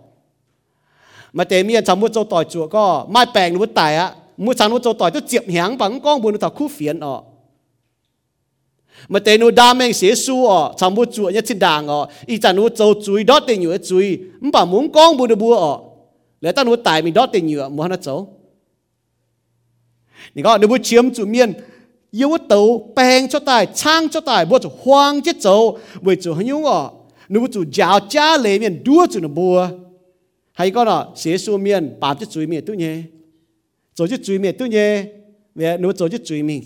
[1.33, 4.13] Mà tế miền chẳng mua châu tỏi chùa có, mai bèn nếu nó tài á.
[4.37, 6.99] Mua chẳng mua châu tỏi tôi chiếm hàng bằng con buồn nó thảo khu phiền
[6.99, 7.28] ọ ờ
[9.07, 12.07] mà tên nó đam mê sẽ su ở, trong bút chuột nhất trên đàng ở
[12.25, 15.55] ý chẳng nó châu chuối đó tên nhựa chuối mà bảo muốn con bùa bùa
[15.55, 15.77] ở
[16.41, 18.39] lấy ta nó tài mình đó tên nhựa mà nó châu
[20.35, 21.53] nhưng có nếu bút chiếm chủ miên.
[22.11, 26.47] Yêu tàu bèn cho tài trang cho tài bút hoang chết châu bởi chủ hình
[26.47, 26.89] dung ở
[27.29, 29.69] nếu bút chủ giáo cha lấy miên đua chủ nó bùa.
[30.51, 32.97] Hay có là sẽ su miên bám chết chuối miên tự nhé
[33.95, 35.03] chỗ chết chuối miên tự nhé
[35.55, 36.61] về nếu chỗ chết chuối miên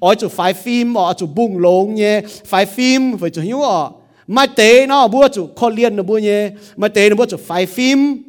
[0.00, 2.20] ở chỗ phải phim ở chỗ bung lông nhé.
[2.44, 3.90] Phải phim với chỗ hiếu ở
[4.26, 6.50] mà tế nó bua chỗ khó liên nó bua nhé.
[6.76, 8.22] Mà tế nó bua chỗ phải phim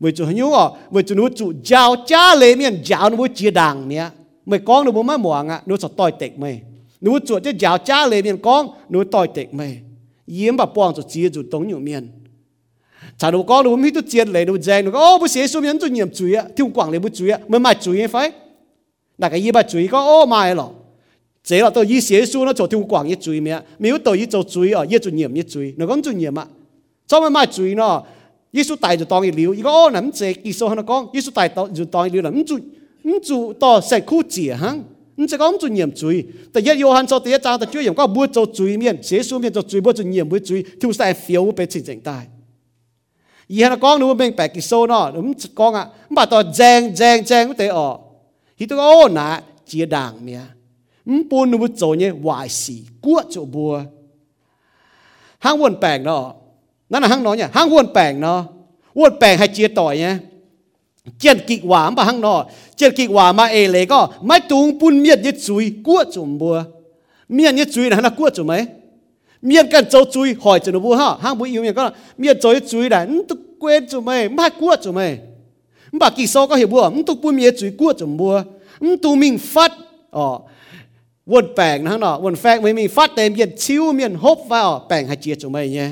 [0.00, 3.26] với chỗ hiếu ở với chỗ nó chỗ giáo cha lệ miền giáo nó bua
[3.26, 4.08] chia đảng nhé
[4.46, 6.60] mày con nó bua má mỏng à nó sợ tỏi tệ mày.
[7.00, 9.78] Nó chỗ chứ giáo cha lệ miền con nó tỏi tệ mày.
[10.26, 12.08] Yếm bà bong chỗ chia chỗ tống nhiều miền
[13.18, 15.62] chả đâu có đâu mình tu chết lấy đâu dành đâu ô bữa xế xuống
[15.62, 16.44] miền chỗ nhiệm chuối á.
[16.56, 17.38] Thiếu quảng lấy bữa chuối á.
[17.48, 18.30] Mới mai chuối phải.
[19.22, 20.68] 那个一把罪个哦买了，
[21.44, 23.62] 这了都一写书呢就丢光一罪咩？
[23.78, 26.48] 没有到一做罪哦，一尊严一罪，那讲尊严嘛？
[27.06, 28.02] 做咩买罪呢？
[28.50, 32.58] 耶稣带着当一流，一个哦，能这耶稣喺度讲，耶稣带到就当一流了，唔做
[33.02, 34.76] 唔做到石窟姐哈，
[35.14, 42.26] 唔这个唔做念罪，第一约翰做第一章的主人讲，唔做罪面，写书面做罪，不做念唔罪，跳晒飘俾钱正大。
[43.48, 44.94] 而喺度讲，你会明白耶稣呢？
[45.14, 48.00] 咁讲啊，唔系讲正正正地哦。
[48.62, 50.40] thì tôi ô nà chia đảng mía
[51.06, 53.82] ừm buồn nó bút nhé hoài xì cua chỗ bùa
[55.38, 56.32] hang buồn bèn đó
[56.92, 58.40] นั่นน่ะห้างน้อยเนี่ยห้างอ้วนแปลงเนาะ
[58.98, 60.16] อ้วนแปลงให้เจียต่อยเนี่ย
[61.18, 62.34] เจียนกิกหวามปะห้างนอ
[62.76, 66.56] เจียนกิกหวามมาเอเลยก็ไม่ตุงปุ่นเมียนยึดซุยกั้วจุ่มบัว
[67.34, 68.54] เมียนยึดซุยนะนะกั้วจุ่มไหม
[69.46, 71.84] เมียนกันโจซุยหอยจุ่มบัวฮะห้างบุยอยู่เนี่ยก็
[72.18, 75.00] เมียนโจยึดซุยได้ตุกเกวนจุ่มไหมไม่กั้วจุ่มไหม
[75.92, 78.42] bà kỳ so có hiểu bùa mung tu bùa mía chửi cua chùm bùa
[78.80, 79.72] mung tu mình phát
[80.10, 80.38] ờ
[81.26, 84.86] quân bèn nó nọ quân phèn với mình phát tên miền chiếu miền hốp vào
[84.88, 85.90] bèn hay chia cho mày nhé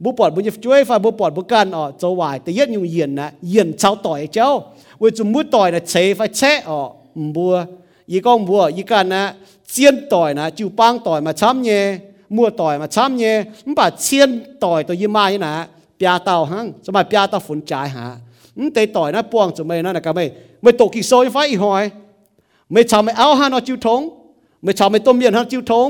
[0.03, 4.47] บุปอดบุญช่วยฝ่าบุปอดบุกันอ๋อจะวายแต่เย็นยุ่เย็นนะเย็นชาวต่อยเจ้า
[4.99, 6.79] เวจุมือต่อยนะเชฟไฟแช่อ๋อ
[7.35, 7.53] บัว
[8.11, 9.23] ยี่ก้องบัวยี่กันนะ
[9.69, 11.81] เจียนต่อยนะจิวปังต่อยมาช้ำเย่
[12.35, 13.33] มัวต่อยมาช้ำเย่
[13.65, 14.29] มันป่าเชียน
[14.63, 15.53] ต่อยตัวยี่ไม้นะ
[15.99, 18.05] ปยาเต่าหังสมัยปยาเต่าฝนจ่ายหา
[18.73, 20.25] แต่ต่อยนะปวงจะไม่นะนะก็ไม่
[20.61, 21.83] ไม่ตกกี่โซยไฟอีหอย
[22.71, 24.01] ไม่ชาวไม่เอาหานอจิวทง
[24.63, 25.87] ไม่ชาวไม่ต้มเย็นหานจิวทง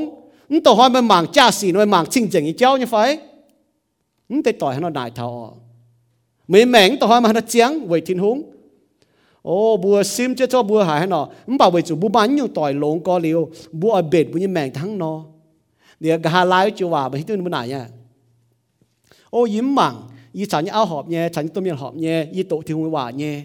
[0.65, 2.95] ต่อหอยไม่หมางจ้าสีไม่หมางชิงเจงอีเจ้าเนี่ยไฟ
[4.29, 5.57] nhưng tay tỏi nó đại thảo
[6.47, 8.41] mấy mảng tỏi mà nó chiang với thiên huống,
[9.41, 12.47] ô bùa sim chết cho bùa hải nó không bảo vệ chủ bùa bán nhiều
[12.47, 15.25] tỏi lộn co liu, bùa ở bệt bùa như mảng thắng nó
[15.99, 17.87] để gà lái chủ hòa bởi tôi nói nha
[19.29, 20.01] ô yếm mảng
[20.33, 23.11] y chẳng áo họp nhé chẳng tôi miền họp nhé y tổ thiên huống hòa
[23.11, 23.41] nhé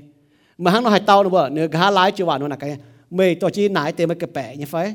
[0.59, 2.77] mà hắn nó hại tao nó bữa nữa gà lái chủ hòa nó là cái
[3.11, 4.95] mày tổ chi nãy tên mày cái bẻ như phải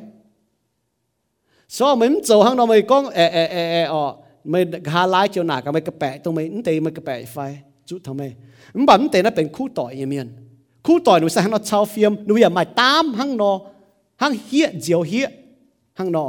[1.69, 4.15] so mình chỗ hắn nó mày con, ê ê ê ê ọ
[4.45, 7.25] mày hà lái chiều nà cả mày cái bẹ tôi mày tê mày cái bẹ
[7.25, 7.51] phải
[7.85, 8.31] chút thằng mày
[8.87, 10.27] bấm tê nó เป็นคู่ต่อยเมียน
[10.85, 13.51] คู่ต่อยหนูใส่หังนอชาวเฟียมหนูอย่ามาตามหังนอ
[14.21, 15.27] หังเฮียเจียวเฮีย
[15.99, 16.25] หังนอ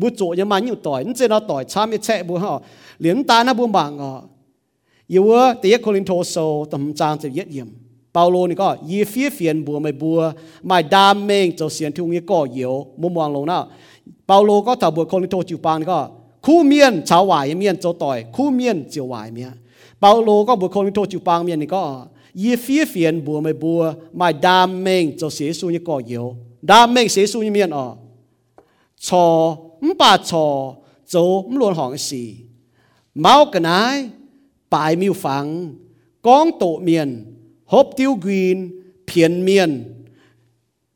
[0.00, 2.52] บุโจยังมันอยู่ต่อยนี่เจนอต่อยชามแช่บุห่อ
[3.00, 4.10] เหลียงตานะบุบังอ่ะ
[5.10, 6.36] อยู่ว่าตีโคลินโทโซ
[6.72, 7.68] ตำจางจะเย็ดเยี่ยม
[8.12, 10.18] เปาโลนี่ก็ยีฟีเฟียนบัวไม่บัว
[10.66, 13.58] ไม่ดามเมงเจ้าเสียนทุ่งนี้ก็เหี่ยวมุมมองลงนะ
[14.26, 15.98] เปาโลก็ถ้าบัวโคลินโทจิวปานก็
[16.44, 19.50] คู่เมียนชาวหวายเมียนโจต่อยคู่เมียนเจียวหวายเมีย
[20.00, 21.82] เปาโลก็บุคคลมิโทจิปางเมียนนี่ก็
[22.42, 23.80] ยีฟีเฟียนบัวไม่บัว
[24.16, 26.26] ไม่ดามเมงจะเสียสูนี่ก็เยียว
[26.70, 27.86] ดามเมงเสียสูนี่เมียนอ๋อ
[29.06, 29.24] ชอ
[29.84, 30.46] มป่าชอ
[31.10, 31.14] โจ
[31.50, 32.22] มลวนหองสี
[33.20, 33.96] เมากระนาย
[34.72, 35.46] ปลายมิวฝัง
[36.26, 37.08] กองโตเมียน
[37.72, 38.58] ฮบติวกรีน
[39.06, 39.70] เพียนเมียน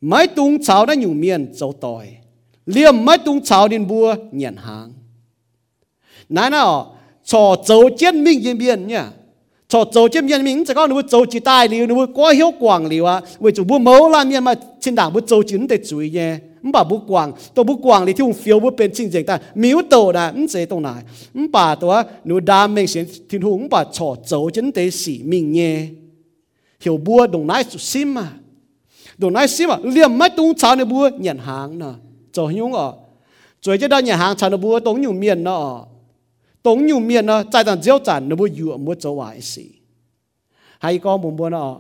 [0.07, 2.07] ไม้ตุงเสาได้อยู่เมียนเจ้าต่อย
[2.71, 4.89] เลี่ยมไม้ตุงเสาดินบัวเหยียนหาง
[6.33, 9.07] nãy nào, cho dấu chiến minh yên biên nhá.
[9.69, 12.53] Cho dấu chiến yên minh chỉ có nếu dấu chỉ tai liu nếu quá hiếu
[12.61, 15.69] quảng liu à vì chủ bu mẫu là miên mà trên đảng bu dấu chính
[15.69, 16.37] để chú ý nhé.
[16.63, 19.39] Không bảo bu quảng tôi bu quảng thì thung phiếu bu bên chính diện ta.
[19.55, 21.03] Miếu tổ đã không dễ tông này
[21.35, 24.91] không bảo tôi nếu đam mê xin thiên hùng không bảo cho dấu chính để
[24.91, 25.87] sĩ minh nhé.
[26.81, 28.33] Hiểu bua đồng nai nái sim mà.
[29.19, 31.87] Đồng nai sim mà, liềm mắt tung cháu này bua nhận hàng nè.
[32.33, 32.93] Cho nhung ở.
[33.63, 35.85] Rồi cho đó nhà hàng cháu này bua tống nhung miền nó
[36.63, 39.67] tổng nhiều miền nó chạy tàn dẻo chản nó mua dựa mua châu ai xì
[40.79, 41.77] hay có muốn muốn nó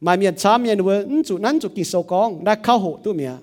[0.00, 2.98] mà miền xa miền vừa ứng chủ nắn chủ kỳ sâu con đã khao hộ
[3.04, 3.36] tôi miền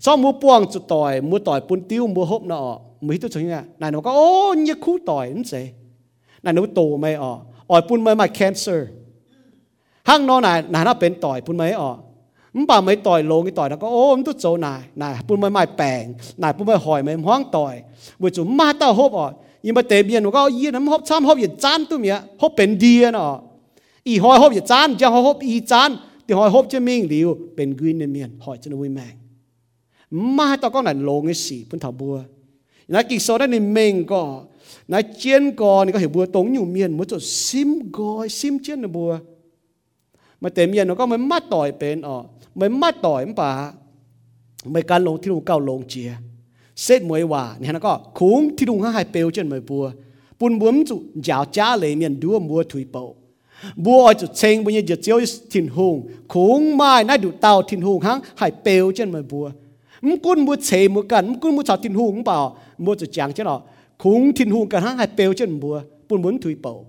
[0.00, 3.48] sau mua buông chủ tỏi mua tỏi bún tiêu mua hộp nọ, mấy tôi chúng
[3.48, 5.70] nha này nó có ô, như khu tỏi ứng gì
[6.42, 8.84] này nó tổ mày ọ ỏi bún mày mà cancer.
[10.04, 11.96] Hang nó này này nó bên tỏi bún mày ọ
[12.54, 16.04] มันป่าไม่ต่อยลงต่อยแล้วก็โอ้มันตุ๊ดโจนายนายปุ่นไม่ไม่แปลง
[16.42, 17.74] นายปุ่นไม่หอยไม่ห้องต่อย
[18.20, 19.32] บุจุมมาเต้าหอบอ่อย
[26.53, 29.13] 学จะมิ่งเหลียวเป็นกวินในเมียนหอยจะนวิแมง
[30.37, 32.15] มาตอนก็นั่นลง嘅事พุ่น头บัว
[32.93, 34.21] นะกิโซได้ในเมงก็
[34.91, 39.11] นะเจียนก็นี่ก็เห็นบัวตรงอยู่เมียนมันจะซิมกอยซิมเจียนในบัว
[40.41, 42.15] มาแต่เมียนเราก็ไม่มาต่อยเป็นอ๋อ
[42.57, 43.49] ไม่มาต่อยมันป่า
[44.71, 46.09] ไม่การลงที่ลงเก้าลงเจีย
[46.80, 47.56] xét mùi hòa.
[47.58, 49.90] Nên nó có khủng thì đúng hai bèo chân mùi bùa.
[50.38, 53.14] Bùn bùm chủ giáo cha lấy miền đua mua thủy bộ
[53.76, 55.20] bùa ở chủ chênh bùn như giật chiếu
[55.50, 56.08] thiên hùng.
[56.28, 59.50] Khủng mai nãy đủ tàu thiên hùng hăng hai bèo chân mùi bùa.
[60.02, 62.58] Mũ cún mua chế mua cần mũ cún mua chào thiên hùng bảo.
[62.78, 63.60] Mua chủ chẳng chứ nó.
[63.98, 65.80] Khủng thiên hùng cần hăng hai bèo trên bùa.
[66.08, 66.84] Bùn bùn thủy bộ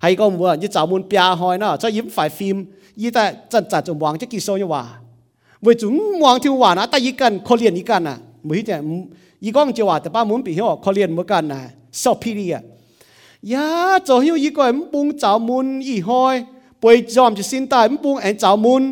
[0.00, 2.66] hay có bùa như cháu muốn bia hỏi nó cho yếm phải phim.
[2.96, 4.98] Như ta chân chân trong hoàng chứ kỳ sâu như hòa.
[5.60, 8.16] Với chúng hoàng thiên hòa nó, ta y cần, khó liền y cần à.
[8.46, 8.80] มือเนี่ย
[9.42, 11.62] อีกองจวาแต่ป้ามุนปีเหี่เขาเรียนเหมือนกันนะ
[12.02, 12.56] สอบพี่เรีย
[13.52, 13.66] ยา
[14.04, 16.36] เจ้าหิวอีก่อนปุงเจ้ามุนอีหอย
[16.82, 18.82] ป่วยจอมจะสิ้นตายมปุงแองเจ้ามุน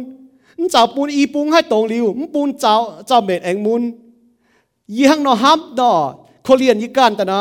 [0.71, 2.75] เจ้าปุนอีปุงให้ตรงริวมปุงเจ้า
[3.07, 3.83] เจ้าเม็ดแองมุน
[4.97, 5.93] ยี่หังนอฮับดอ
[6.45, 7.41] เขาเรียนยี่กันแต่นะ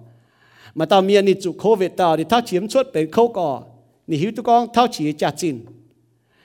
[0.75, 3.63] mà tao miền ni chụp covid tao đi tháo chỉ chốt bên khâu cỏ
[4.07, 5.65] ni hiểu tu con tháo chỉ trả chín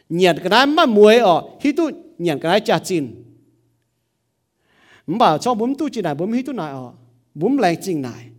[0.08, 3.08] nhận cái này mà muối ở hiểu tu nhận cái này trả chín
[5.10, 6.92] 唔把cho bấm tu chỉ này bấm hít tu này ở
[7.34, 8.30] bấm lành chính này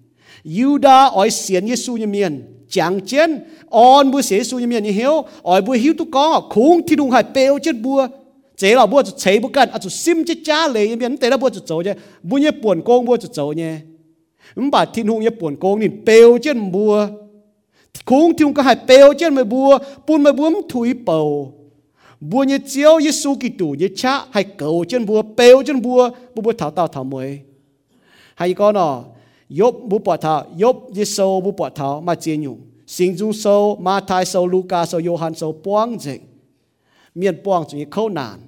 [0.47, 4.91] Yuda oi xiên Giêsu như miền chẳng chén on bu xế su như miền như
[4.91, 8.09] hiếu oi bu hiếu tu có khung thi đung hai bèo chết bua.
[8.57, 11.31] Chế là bua chế bu cần à chú sim chết cha lệ như miền tế
[11.31, 13.77] là bua chú chấu nhé bu nhé buồn công bua chú chấu nhé
[14.55, 17.07] ứng bà thiên hung nhé buồn công nhìn bèo chết bua.
[18.05, 19.79] Khung thi đung có hai bèo chết mới bua.
[20.07, 21.53] Buôn mới buôn thủy bầu
[22.21, 26.11] bua như chiếu Giêsu Kitô như cha hay cầu chân bua bèo chân bua.
[26.35, 27.41] Bua bua thảo tao thảo mới
[28.35, 29.05] hay con nó
[29.61, 32.57] ยบบุปผายบยิโซบุปผามาเจียนอยู่
[32.97, 33.45] สิงจุงโซ
[33.87, 36.21] มาทายโซลูกาโซโยฮันโซป้วงเจง
[37.17, 38.39] เมียนป้วงจุงเข้านาน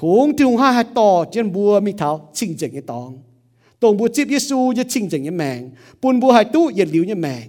[0.00, 3.10] คงถึงห้าหัดต่อเจียนบัวมีเท้าชิงเจงยี่ตอง
[3.80, 5.60] ตรงบัวจิบยิสูยี่ชิงเจงยี่แมง
[6.00, 7.46] ปุนบัวหายตู้เย็นหลิวยี่แมง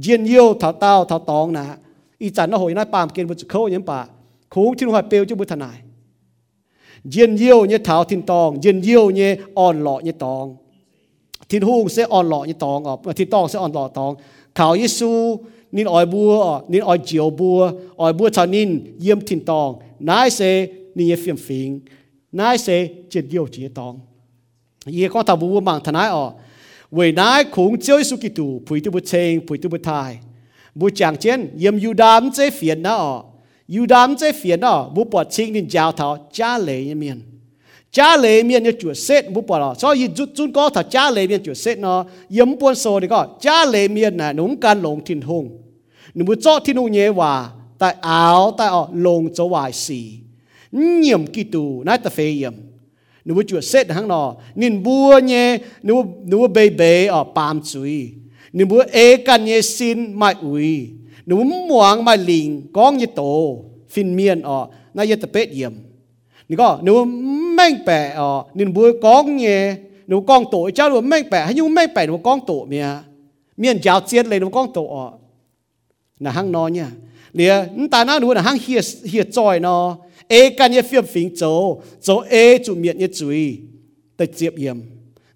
[0.00, 1.64] เยียนเยี่ยวเท้าเต้าเท้าตองนะ
[2.22, 3.98] อีจันน่าหอยน่าปามเกณฑ์บุจุเข้ายี่ป่า
[4.52, 5.78] คงถึงหายเปียวจุบุทนาย
[7.10, 10.46] เยียนเยี่ยวยี่เท้าทินตองเยียนเยี่ยวยี่อ่อนหล่อยี่ตอง
[11.50, 14.14] thiên hung sẽ on lọ như tòng ọ thiên tòng sẽ on lọ tòng
[14.54, 15.36] khảo Giêsu
[15.72, 20.30] nín ỏi bùa nín ỏi chiều bùa ỏi bùa cho nín yếm thiên tòng nái
[20.30, 21.80] sẽ nín phiền phiền
[22.32, 24.00] nái sẽ chết yêu chỉ tòng
[24.86, 26.32] ye có tàu bùa mạng thân ái ọ
[26.90, 30.18] vì nái khủng chiếu Giêsu Kitô phủi tu bút chênh phủi tu bút thai
[30.74, 33.24] bù chàng chiến yếm yu đám chế phiền đó ọ
[33.76, 37.20] yu đám chế phiền đó bù bọt chinh nín giáo thảo cha lệ như miền
[37.92, 41.10] cha lệ miền như chuột xét 冇把 lo, so y chút chút có thật cha
[41.10, 44.56] lệ miền chuột xét nó, yếm buôn sổ đi có cha lệ miền này núng
[44.60, 45.58] can lồng thiên hùng,
[46.14, 50.12] nếu muốn cho thiên hùng nhẹ hòa, tại áo tại ở lồng cho hoài xì,
[50.72, 52.52] nhiệm kỳ tù nãy ta phê yếm
[53.24, 57.60] nếu mà chuột xét hàng nó nên bua nhé nếu nếu bê bê ở bám
[57.64, 58.08] suy
[58.52, 60.88] nếu mà ê can nhé xin mai ui
[61.26, 65.72] nếu mà muang mai linh con như tổ phim miên ở nãy ta phê yếm
[66.50, 67.04] Ờ, nếu có, nếu
[67.56, 69.74] mang bè ở nên bua con nhé
[70.06, 72.86] nếu con tổ cháu nếu mang bè hay như mang bè nếu con tổ mía
[73.56, 75.18] miên giáo chiết lên nếu con tổ ở
[76.18, 76.86] là hàng nọ nhá
[77.32, 79.96] liền ta nói nếu là hàng hiệt hiệt tròi nó
[80.28, 83.58] ê can ye phiêm phình chỗ chỗ ê chủ miệng ye chuối
[84.16, 84.80] tới tiếp yếm.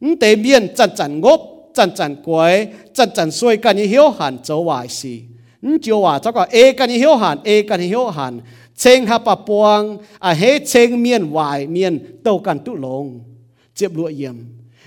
[0.01, 1.41] Ứng tế miên, chăn chăn ngốc
[1.75, 5.21] chăn chăn quái chăn chăn xuôi can ye hiếu hẳn chỗ hoài xì.
[5.63, 8.41] Ứng chiều hòa cho có ê can ye hiếu hẳn ê can ye hiếu hẳn
[8.77, 13.21] chênh hạ bà buông à hê chênh miên hoài miên tàu can tụ lồng
[13.79, 14.35] tiếp lụa yếm.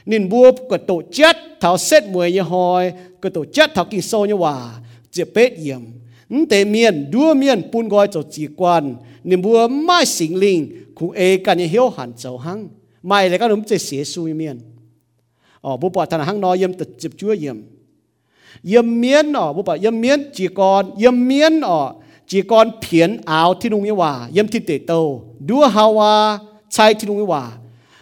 [0.06, 4.02] Nên bua cái tổ chết, thảo xét mùi như hồi cái tổ chết, thảo kinh
[4.02, 4.80] sâu như hòa.
[5.16, 5.82] Tiếp bết yếm.
[6.30, 8.96] Ứng tế miên, đua miên bún gói cho chỉ quan.
[9.24, 12.68] Nên bùa mai sinh linh cũng ê cả những hiếu hẳn cháu hăng.
[13.04, 14.60] Mai lại các đúng chế xế suy miên.
[15.62, 17.62] Ờ bố bảo thằng hăng nói yếm tật chụp chúa yếm.
[18.64, 21.94] Yếm miên ờ bố bảo yếm miên chỉ còn, yếm miên ờ
[22.28, 26.38] chỉ còn phiền áo thiên nung hòa yếm thiên tế tàu đua hawa
[26.70, 27.52] chai thiên nung hòa.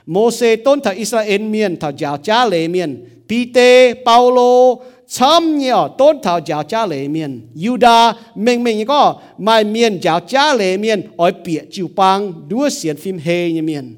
[0.05, 4.75] Mô se tôn thằng Israel miền thằng giáo cha lệ miền, Peter Paulo
[5.07, 7.47] chấm nhỏ tôn thảo giáo cha lệ miền.
[7.67, 11.01] Yuda mình mình có mai miền giáo cha lệ miền.
[11.17, 13.95] Ở bịa chịu bang đua xiên phim hê như miền.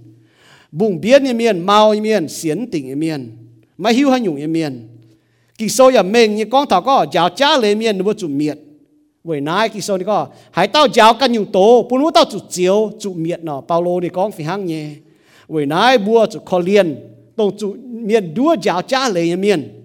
[0.71, 3.37] Bùng biến như miền mau như miền xiên tỉnh như miền.
[3.77, 4.87] Mai hiu hay nhung như miền.
[5.57, 8.57] Kỳ sâu ya mình như con thảo có giáo cha lệ miền nó chủ miệt
[9.27, 12.39] với nai kỳ sau này có, hãy tao giáo căn nhiều tố bún tao chủ
[12.49, 13.61] chiếu, chủ miệt nọ.
[13.61, 14.89] Paulo thì con phải hăng nhẹ
[15.47, 16.95] với nai bua chủ khó liền
[17.35, 19.83] tổng chủ miền đua giáo cha lấy miền.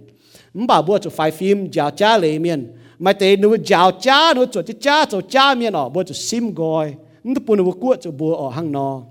[0.54, 2.72] Bà bua chủ phải phim, giáo cha lấy miền.
[2.98, 6.54] Mà tế nếu giáo cha nếu chủ cha chủ cha miền nọ, bua chủ sim
[6.54, 6.94] gọi
[7.24, 9.02] nó bún nó cuộn chủ bua ở hăng nọ.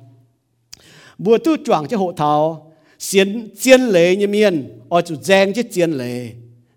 [1.17, 5.61] Bua tu chuẩn cho hộ thảo, xiên xiên lấy như miền, ở chủ giang chứ
[5.71, 6.31] xiên lấy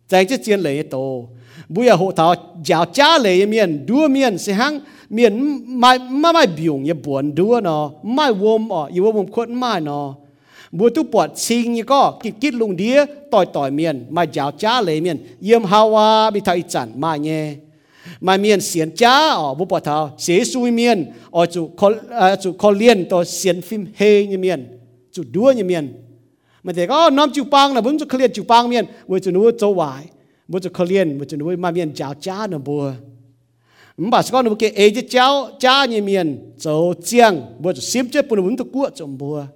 [0.08, 1.28] giang chứ xiên lấy tổ
[1.74, 2.34] bây giờ hộ thảo
[2.64, 4.80] giáo cha lệ miền đua miền sẽ hăng
[5.10, 9.54] miền mai mai mai biểu như buồn đua nó mai vôm ở yêu vôm khuẩn
[9.54, 10.14] mai nó
[10.72, 14.50] bữa tu bọt xin như có kịp kít lùng đĩa tỏi tỏi miền mai giáo
[14.50, 17.54] cha lệ miền yếm hawa bị thay chản mai nhé
[18.20, 21.90] mai miền xiên cha ở bố bỏ thảo xế xui miền ở chủ khó
[22.42, 24.78] chủ khó liên tổ xiên phim hê như miền
[25.12, 25.92] chủ đua như miền
[26.62, 29.20] mà thế có năm chục bang là vốn chủ khó liên chục bang miền với
[29.20, 30.04] chủ nuôi châu vải
[30.48, 32.92] một chỗ liên, một chỗ nuôi mà miền cháo cha nó bùa.
[33.96, 37.80] Mà bà con nó kêu ấy chứ cháo cha như miền chỗ chiang một chỗ
[37.80, 39.46] xiêm chết bùn muốn tụ cua chồng bùa.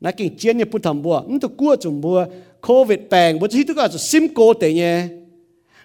[0.00, 2.24] Nãy kinh chiến như bùn thầm bùa muốn tụ cua chồng bùa.
[2.60, 5.08] Covid bèn một chỗ hít tụ cả chỗ xiêm cô tệ nhé.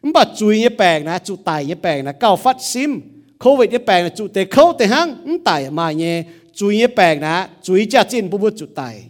[0.04, 2.90] Mà bà chui như bèn nè chú tài như bèn nè cao phát xiêm
[3.40, 6.24] covid như bèn nè chú tệ khâu tệ hăng tài mà nhé.
[6.54, 9.04] Chui như bèn nè chui cha chín bùa chú tài.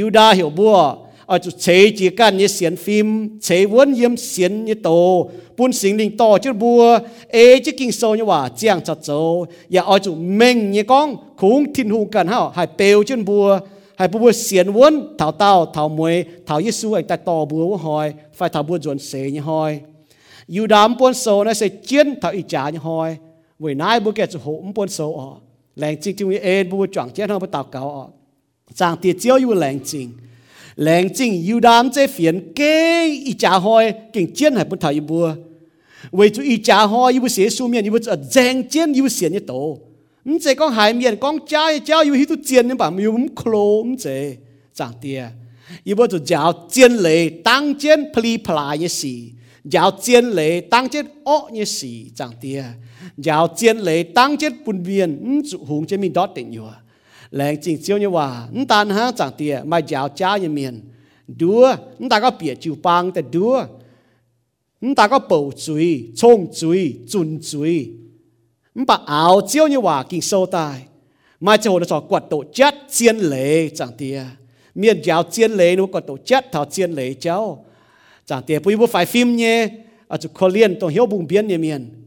[0.00, 0.96] Yuda hiểu bùa
[1.32, 5.30] Ờ, ở chỗ chế chỉ cần như xiên phim, chế vốn yếm xiên như tổ
[5.56, 6.98] buôn sinh linh to chứ bùa,
[7.28, 10.70] ê chứ kinh sâu như hòa giang chặt châu và dạ, ở ờ, chỗ mình
[10.70, 13.58] như con cũng thiên hùng cần hao hải bèo chứ bùa.
[13.96, 18.12] Hải bùa xiên vốn thảo tao, thảo muối thảo giêsu anh ta to bùa hỏi
[18.34, 19.80] phải thảo bùa chuẩn xế như hỏi
[20.48, 23.16] dù đám buôn sâu nó sẽ chiến thảo ý trả như hỏi
[23.58, 25.30] vì nãy bùa kẹt chỗ hổm buôn sâu ở
[25.76, 28.10] lệnh chính chúng ê, bùa chọn chết hơn bùa tạo cáo
[28.78, 30.10] ở tiệt chiếu yêu lệnh chính
[30.80, 32.60] แรงจริงยูดามเจเฟียนเก
[33.26, 35.26] อีจ่าหอยเก่งเจียนให้พุทธายูบัว
[36.14, 39.54] เวจูอีจ่าหอยยูเสียสูเมียนยูจะแจงเจียนยูเสียนยี่โต
[40.26, 43.52] มเจก้องหายเมียนก้องจ้าเจ้ายูฮิตุเจียนนี่ป่ะมีมโคล
[43.84, 44.06] มเจ
[44.78, 45.20] จางเตีย
[45.88, 49.14] ยูบัวจะยาวเจียนเลยตั้งเจียนพลีพลายยี่สี
[49.74, 52.60] ยาวเจียนเลยตั้งเจียนอ้อยี่สีจางเตีย
[53.28, 55.10] ยาวเจียนเลยตั้งเจียนปุ่นเวียน
[55.48, 56.64] จุหงจะมีดอตเต็งอยู่
[57.32, 60.80] lệnh chính chiếu như hòa chúng ta há chẳng tiền mà giáo cha như miền
[61.26, 63.64] đua chúng ta có bịa chịu băng ta đua
[64.80, 67.90] chúng ta có bầu chuối trông chuối chun chuối
[68.74, 70.82] chúng ta áo chiếu như hòa kinh sâu tai
[71.40, 74.24] mà chỗ nó cho quật tổ chất chiên lệ chẳng tiền
[74.74, 77.64] miền giáo chiên lệ nó quật tổ chất thảo chiên lệ cháu
[78.26, 79.68] chẳng tiền bây giờ phải phim nhé
[80.08, 82.01] ở chỗ liên, tôi hiểu bùng biến như miền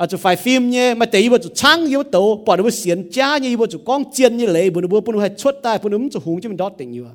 [0.00, 3.10] à chú phải phim nhé, mà tế bữa chú chăng yếu tố, bỏ được xiên
[3.10, 5.88] cha như bữa chú con chiên như lấy bữa bữa bữa hay chốt tai bữa
[5.88, 7.06] nấm chú hùng chứ mình đó tình nhiều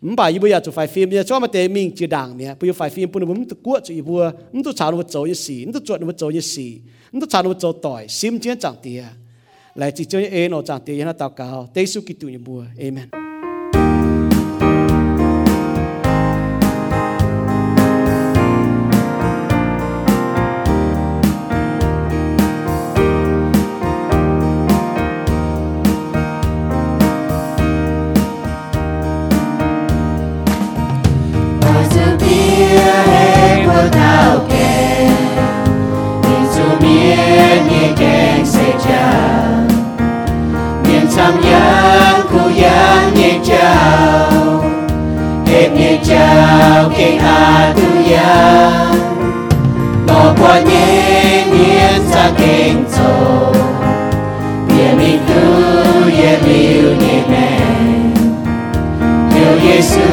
[0.00, 2.68] mình bảo bữa chú phải phim nhé, cho mà tế mình chỉ đảng nhé, bây
[2.70, 5.34] giờ phải phim bữa nấm chú cuộn chú bữa mình chú chào nó chỗ như
[5.34, 6.78] xì mình chú chuột nó chỗ như xì
[7.12, 9.04] mình chú chào nó chỗ tỏi sim chiến chẳng tiền
[9.74, 11.70] lại chỉ cho như em nó chẳng như là tao cao.
[11.74, 13.21] Tế su kỳ tụ như bữa amen.
[37.11, 37.11] 我
[41.09, 43.47] 长啲，让他祷告，耶稣基督一步，
[45.57, 48.35] Amen。chào kinh a tu ya
[50.07, 53.53] ngõ qua nhé nhiên sa kinh châu
[54.67, 55.43] bia mi tu
[56.09, 57.49] ye liu nhẹ mẹ
[59.35, 60.09] liu Giêsu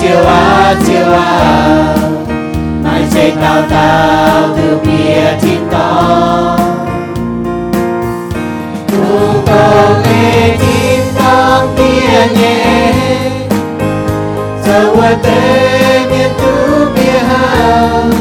[0.00, 2.19] chiều a chiều a mai
[3.13, 6.57] Chạy tao tao từ bia thiên to
[8.87, 12.93] tu cầu lê thiên tông bia nhẹ.
[14.95, 18.11] Bữa tê miền tu bia hàng.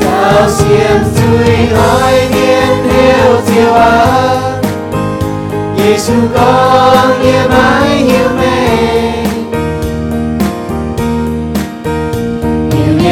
[0.00, 4.06] Cao xiêm suy hỏi miền theo chiều á.
[5.78, 9.09] Giêsu con nghe mãi hiểu mẹ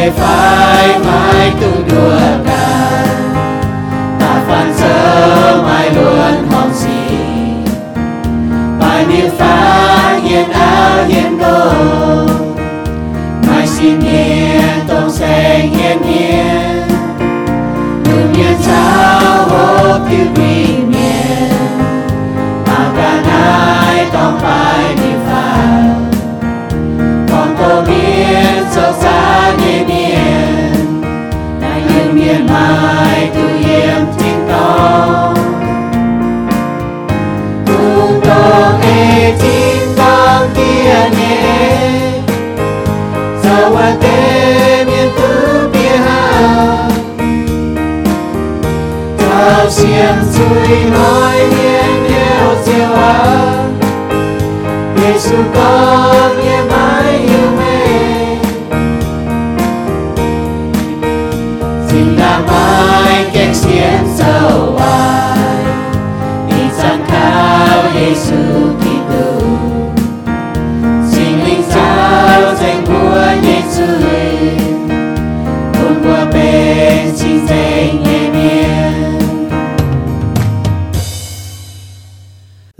[0.09, 3.07] Hiểu nhẹ phải mãi tu đùa ca.
[4.21, 7.17] Ta phản sơ mãi luôn hồng gì.
[8.81, 11.73] Mãi miệng phá hiện áo hiện đồ.
[13.49, 16.83] Mãi xin nhiên tông xanh hiện nhiên
[18.05, 21.53] Đường nhiên sao hộp tiêu vì miền
[22.67, 23.09] Mà
[32.29, 35.35] đã yên mai tự nhiên chính tông
[37.67, 41.91] Tung tông ê chính tông kia nhé
[43.43, 46.91] Sao anh thế miên cứ bia hàng
[49.19, 53.55] Cao xiêm suy nói miền theo chiều á
[54.97, 57.38] Giêsu con nghe mãi yêu
[63.39, 64.79] mãi kẹt xiêm sâu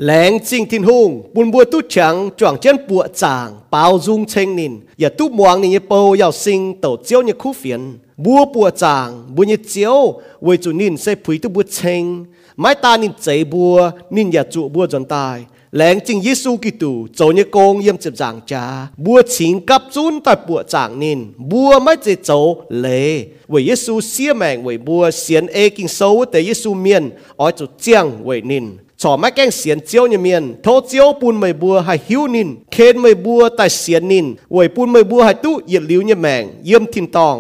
[0.09, 4.57] lén xin thiên hùng buồn bùa tu chẳng chọn chân bùa chàng, bao dung chênh
[4.57, 4.73] nín.
[4.97, 9.35] Giờ tu muang ni po yào sinh, tổ chiếu như khu phiền bùa bùa chàng,
[9.35, 12.25] bùa như chiếu, với chủ nín sẽ phí tu bùa chênh.
[12.57, 15.45] Mái ta nín chế bùa, nín giờ trụ bùa dọn tài.
[15.73, 20.21] Lãng chính Giêsu Kitô cho như công yếm chụp giảng cha bùa chính cấp chun
[20.25, 21.19] tại bùa chàng nín.
[21.37, 26.25] Bùa mãi chế chỗ lệ với Giêsu xia mèng với bùa xiên ê kinh sâu
[26.33, 28.65] tế Giêsu miên ở chỗ chiang với nín.
[29.03, 37.37] สอบไม่แกงเสียนเจียวเนี่ยเมียนโทเจียวปูนไม่บัวให้หิวนิน เคนไม่บัวแต่เสียนนินหวยปูนไม่บัวให้ตู้เหยียดลิ้วเนี่ยแมงเยี่ยมทินตอง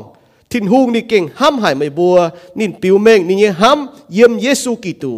[0.51, 2.16] ทินหูงนี่เก่งห้ำหายไม่บัว
[2.59, 5.14] นินปิวเมงนี่เนี่ยห้ำเยี่ยมเยซูกิตู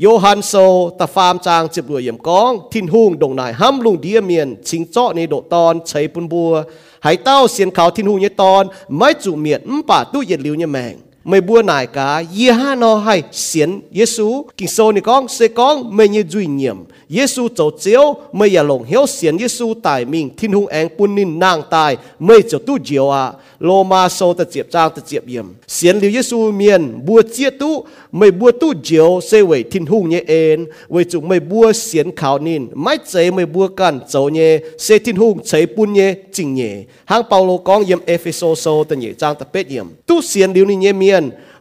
[0.00, 0.52] โยฮันโซ
[1.00, 6.52] ตาฟามจางเจ็บรวยเยี่ยมกอง ทินหูงดงนายห้ำลุงเดียเมียนชิงเจาะในโดตอนใช้ปูนบัว
[7.04, 8.62] หายเต้าเสียนเขาทินหูงเนี่ยตอน
[8.96, 10.94] ไม่จุเมียนป่าตู้เหยียดลิ้วเนี่ยแมง
[11.24, 15.48] mày bua nải cả ye ha no hay xiên Giêsu kinh sô ni con sẽ
[15.48, 16.76] con mày như duy nhiệm.
[17.80, 20.30] Chiếu, mày ya lòng hiếu xiên Giêsu tại mình.
[20.36, 23.32] Thiên hùng anh quân nín nàng tài mày cho tu diệu à.
[23.60, 25.46] Lô ma sô ta chiệp trang ta chiệp yểm.
[25.68, 27.84] Xiên liu Giêsu miền bua chia tu.
[28.12, 32.16] Mày bua tu diệu sẽ vậy thiên hùng nhé en vậy chủ mày bua xiên
[32.16, 32.68] khảo nín.
[32.74, 34.58] Mấy chế mày bua can 走 nhé.
[34.78, 36.82] Sẽ thiên hùng chế quân nhé chính nhé.
[37.04, 39.86] Hang Paulo con yểm Ephesos sô ta nhé trang ta bết yểm.
[40.06, 41.11] Tu xiên liu ni nhé miền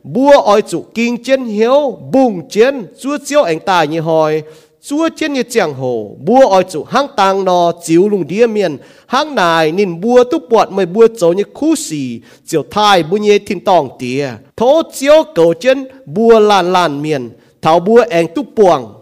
[0.04, 4.44] bua oi chủ kinh chiến hiếu, bùng chiến, chúa chiếu anh tài như hỏi
[4.84, 8.78] chúa chiến như chẳng hồ, bua oi chủ hang tàng nò chiếu lùng đĩa miền.
[9.06, 13.18] Hang nài nên bua tu bọt mới bua chỗ như khu xì, chiều thai bu
[13.18, 14.30] nhê thiên tòng tía.
[14.58, 17.30] Thố chiếu cầu chiến bua làn lan miền.
[17.62, 18.94] Thảo bua anh tu buồng